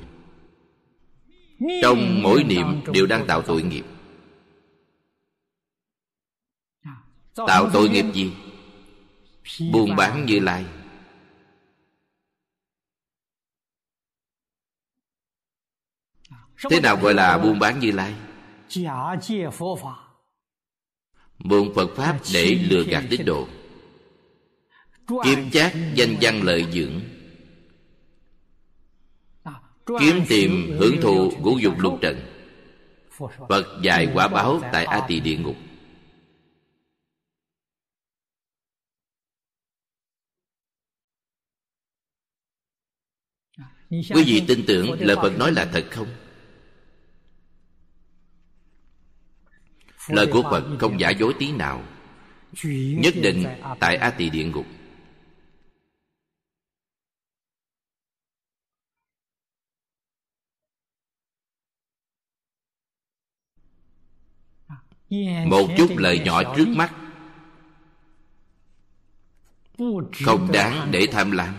[1.83, 3.85] Trong mỗi niệm đều đang tạo tội nghiệp.
[7.35, 8.33] Tạo tội nghiệp gì?
[9.73, 10.65] Buôn bán như lai.
[16.71, 18.15] Thế nào gọi là buôn bán như lai
[21.39, 23.49] mượn phật pháp để lừa gạt tín đồ.
[25.25, 27.01] Kiếm chác danh văn lợi dưỡng.
[30.01, 32.21] Kiếm tìm hưởng thụ ngũ dục lục trần.
[33.49, 35.57] Phật dạy quả báo tại a tỳ địa ngục.
[43.91, 46.09] Quý vị tin tưởng lời phật nói là thật không
[50.09, 51.83] lời của phật không giả dối tí nào,
[52.97, 53.45] nhất định
[53.81, 54.67] tại a tỳ địa ngục.
[65.47, 66.93] Một chút lời nhỏ trước mắt,
[70.25, 71.55] không đáng để tham lam.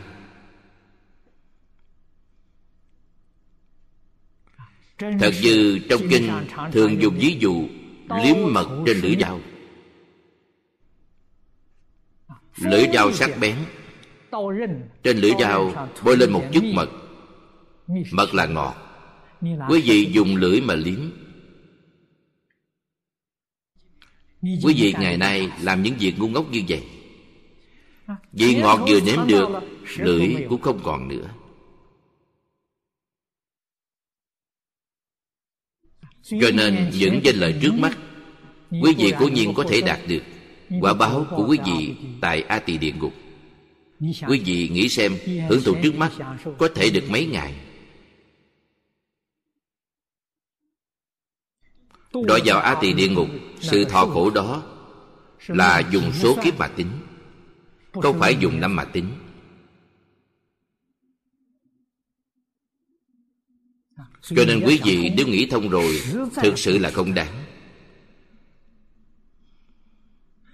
[4.98, 6.32] Thật như trong kinh
[6.72, 7.68] thường dùng ví dụ
[8.10, 9.40] liếm mật trên lưỡi dao.
[12.58, 13.56] Lưỡi dao sắc bén.
[15.04, 16.90] trên lưỡi dao bôi lên một chút mật.
[18.12, 18.76] mật là ngọt.
[19.42, 21.00] Quý vị dùng lưỡi mà liếm.
[24.42, 26.84] Quý vị ngày nay làm những việc ngu ngốc như vậy.
[28.32, 29.50] Vì ngọt vừa nếm được
[29.98, 31.30] lưỡi cũng không còn nữa
[36.24, 37.98] cho nên những danh lợi trước mắt
[38.70, 40.24] quý vị cố nhiên có thể đạt được
[40.82, 43.14] quả báo của quý vị tại a tỳ địa ngục.
[44.28, 45.18] Quý vị nghĩ xem
[45.50, 46.12] hưởng thụ trước mắt
[46.58, 47.54] có thể được mấy ngày?
[52.14, 53.28] Đọa vào a tỳ địa ngục
[53.60, 54.64] sự thọ khổ đó
[55.48, 56.90] là dùng số kiếp mà tính
[57.94, 59.06] không phải dùng năm mà tính
[64.22, 66.02] cho nên quý vị nếu nghĩ thông rồi
[66.36, 67.46] thực sự là không đáng.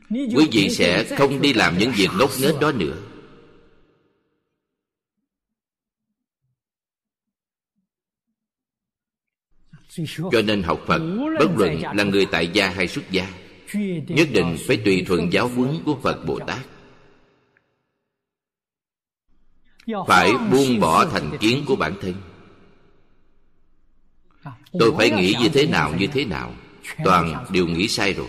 [0.10, 2.98] Quý vị sẽ không đi làm những việc ngốc nghếch đó nữa.
[10.32, 11.00] Cho nên học phật
[11.40, 13.34] bất luận là người tại gia hay xuất gia
[14.08, 16.66] nhất định phải tùy thuận giáo huấn của phật bồ tát.
[20.08, 22.14] Phải buông bỏ thành kiến của bản thân
[24.80, 26.54] tôi phải nghĩ như thế nào như thế nào.
[27.04, 28.28] Toàn đều nghĩ sai rồi.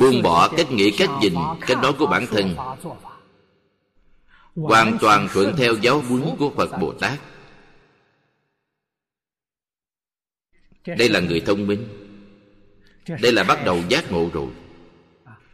[0.00, 2.54] Buông bỏ cách nghĩ cách nhìn cách nói của bản thân.
[4.54, 7.20] Hoàn toàn thuận theo giáo huấn của phật bồ tát.
[10.86, 11.88] Đây là người thông minh.
[13.22, 14.48] Đây là bắt đầu giác ngộ rồi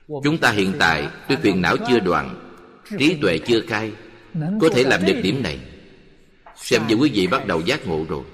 [0.09, 2.55] chúng ta hiện tại tuy phiền não chưa đoạn
[2.99, 3.93] trí tuệ chưa khai
[4.61, 5.61] có thể làm được điểm này.
[6.57, 8.25] Xem như quý vị bắt đầu giác ngộ rồi.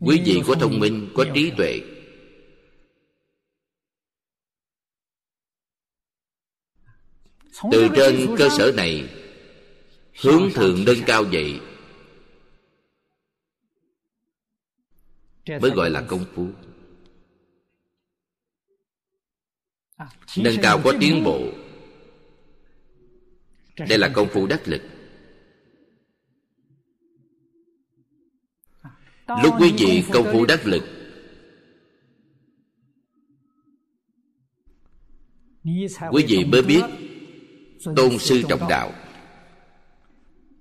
[0.00, 1.80] Quý vị có thông minh có trí tuệ.
[7.72, 9.08] Từ trên cơ sở này
[10.22, 11.60] hướng thượng nâng cao vậy
[15.46, 16.48] mới gọi là công phu.
[20.36, 21.52] Nâng cao có tiến bộ.
[23.88, 24.82] Đây là công phu đắc lực.
[29.42, 30.82] Lúc quý vị công phu đắc lực.
[36.12, 36.82] Quý vị mới biết
[37.96, 38.92] tôn sư trọng đạo.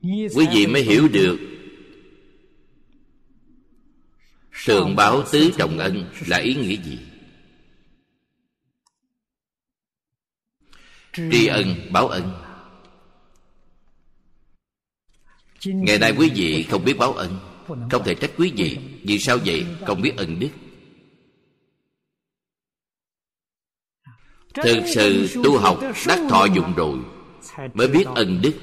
[0.01, 1.58] Quý vị mới hiểu được
[4.65, 6.99] Thượng báo tứ trọng ân là ý nghĩa gì?
[11.13, 12.31] Tri ân, báo ân
[15.65, 17.39] Ngày nay quý vị không biết báo ân
[17.91, 19.65] Không thể trách quý vị, Vì sao vậy?
[19.85, 20.49] Không biết ân đức
[24.53, 26.99] Thực sự tu học đắc thọ dụng rồi,
[27.73, 28.53] Mới biết ân đức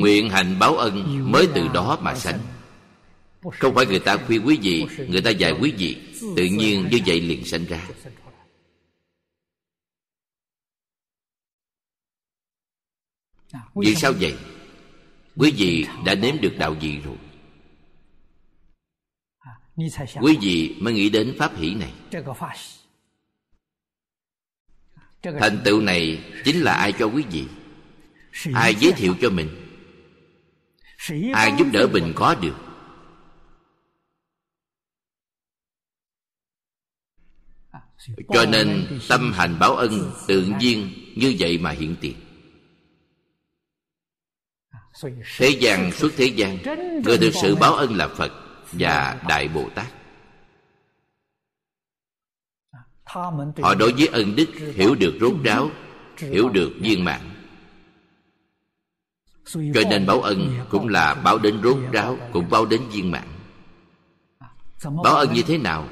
[0.00, 2.38] Nguyện hành báo ân mới từ đó mà sanh.
[3.42, 5.96] Không phải người ta khuyên quý vị Người ta dạy quý vị
[6.36, 7.88] Tự nhiên như vậy liền sanh ra.
[13.74, 14.34] Vì sao vậy?
[15.36, 17.16] Quý vị đã nếm được đạo gì rồi?
[20.22, 21.92] Quý vị mới nghĩ đến pháp hỷ này.
[25.22, 27.44] Thành tựu này chính là ai cho quý vị
[28.54, 29.48] ai giới thiệu cho mình
[31.34, 32.54] ai giúp đỡ mình có được.
[38.28, 42.16] Cho nên tâm hành báo ân tự nhiên như vậy mà hiện tiền.
[45.38, 46.58] Thế gian suốt thế gian
[47.04, 48.32] người thực sự báo ân là phật
[48.72, 49.86] và đại bồ tát.
[53.62, 55.70] Họ đối với ân đức hiểu được rốt ráo
[56.16, 57.29] hiểu được viên mạng
[59.52, 63.28] cho nên báo ân cũng là báo đến rốt ráo cũng báo đến viên mạng
[64.80, 65.88] báo ân như thế nào?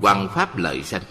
[0.00, 1.02] hoàng pháp lợi sanh.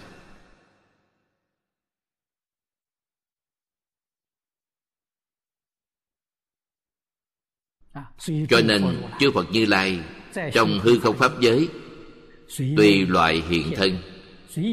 [8.50, 10.00] Cho nên chư phật như lai
[10.54, 11.70] trong hư không pháp giới
[12.58, 13.98] tùy loại hiện thân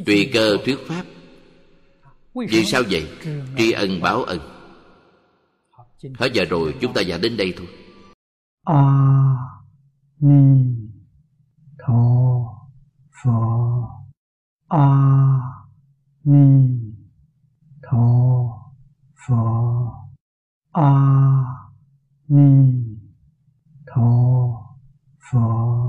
[0.06, 1.04] tùy cơ thuyết pháp.
[2.34, 3.06] Vì sao vậy?
[3.58, 4.55] tri ân báo ân
[6.14, 7.66] Hết giờ rồi, chúng ta giảng đến đây thôi.
[8.64, 8.82] A
[10.20, 10.64] Ni
[11.78, 12.02] Tho
[13.24, 13.32] Phở
[14.68, 14.88] A
[16.24, 16.68] Ni
[17.82, 17.98] Tho
[19.28, 19.34] Phở
[20.72, 20.92] A
[22.28, 22.72] Ni
[23.86, 24.02] Tho
[25.32, 25.86] Phở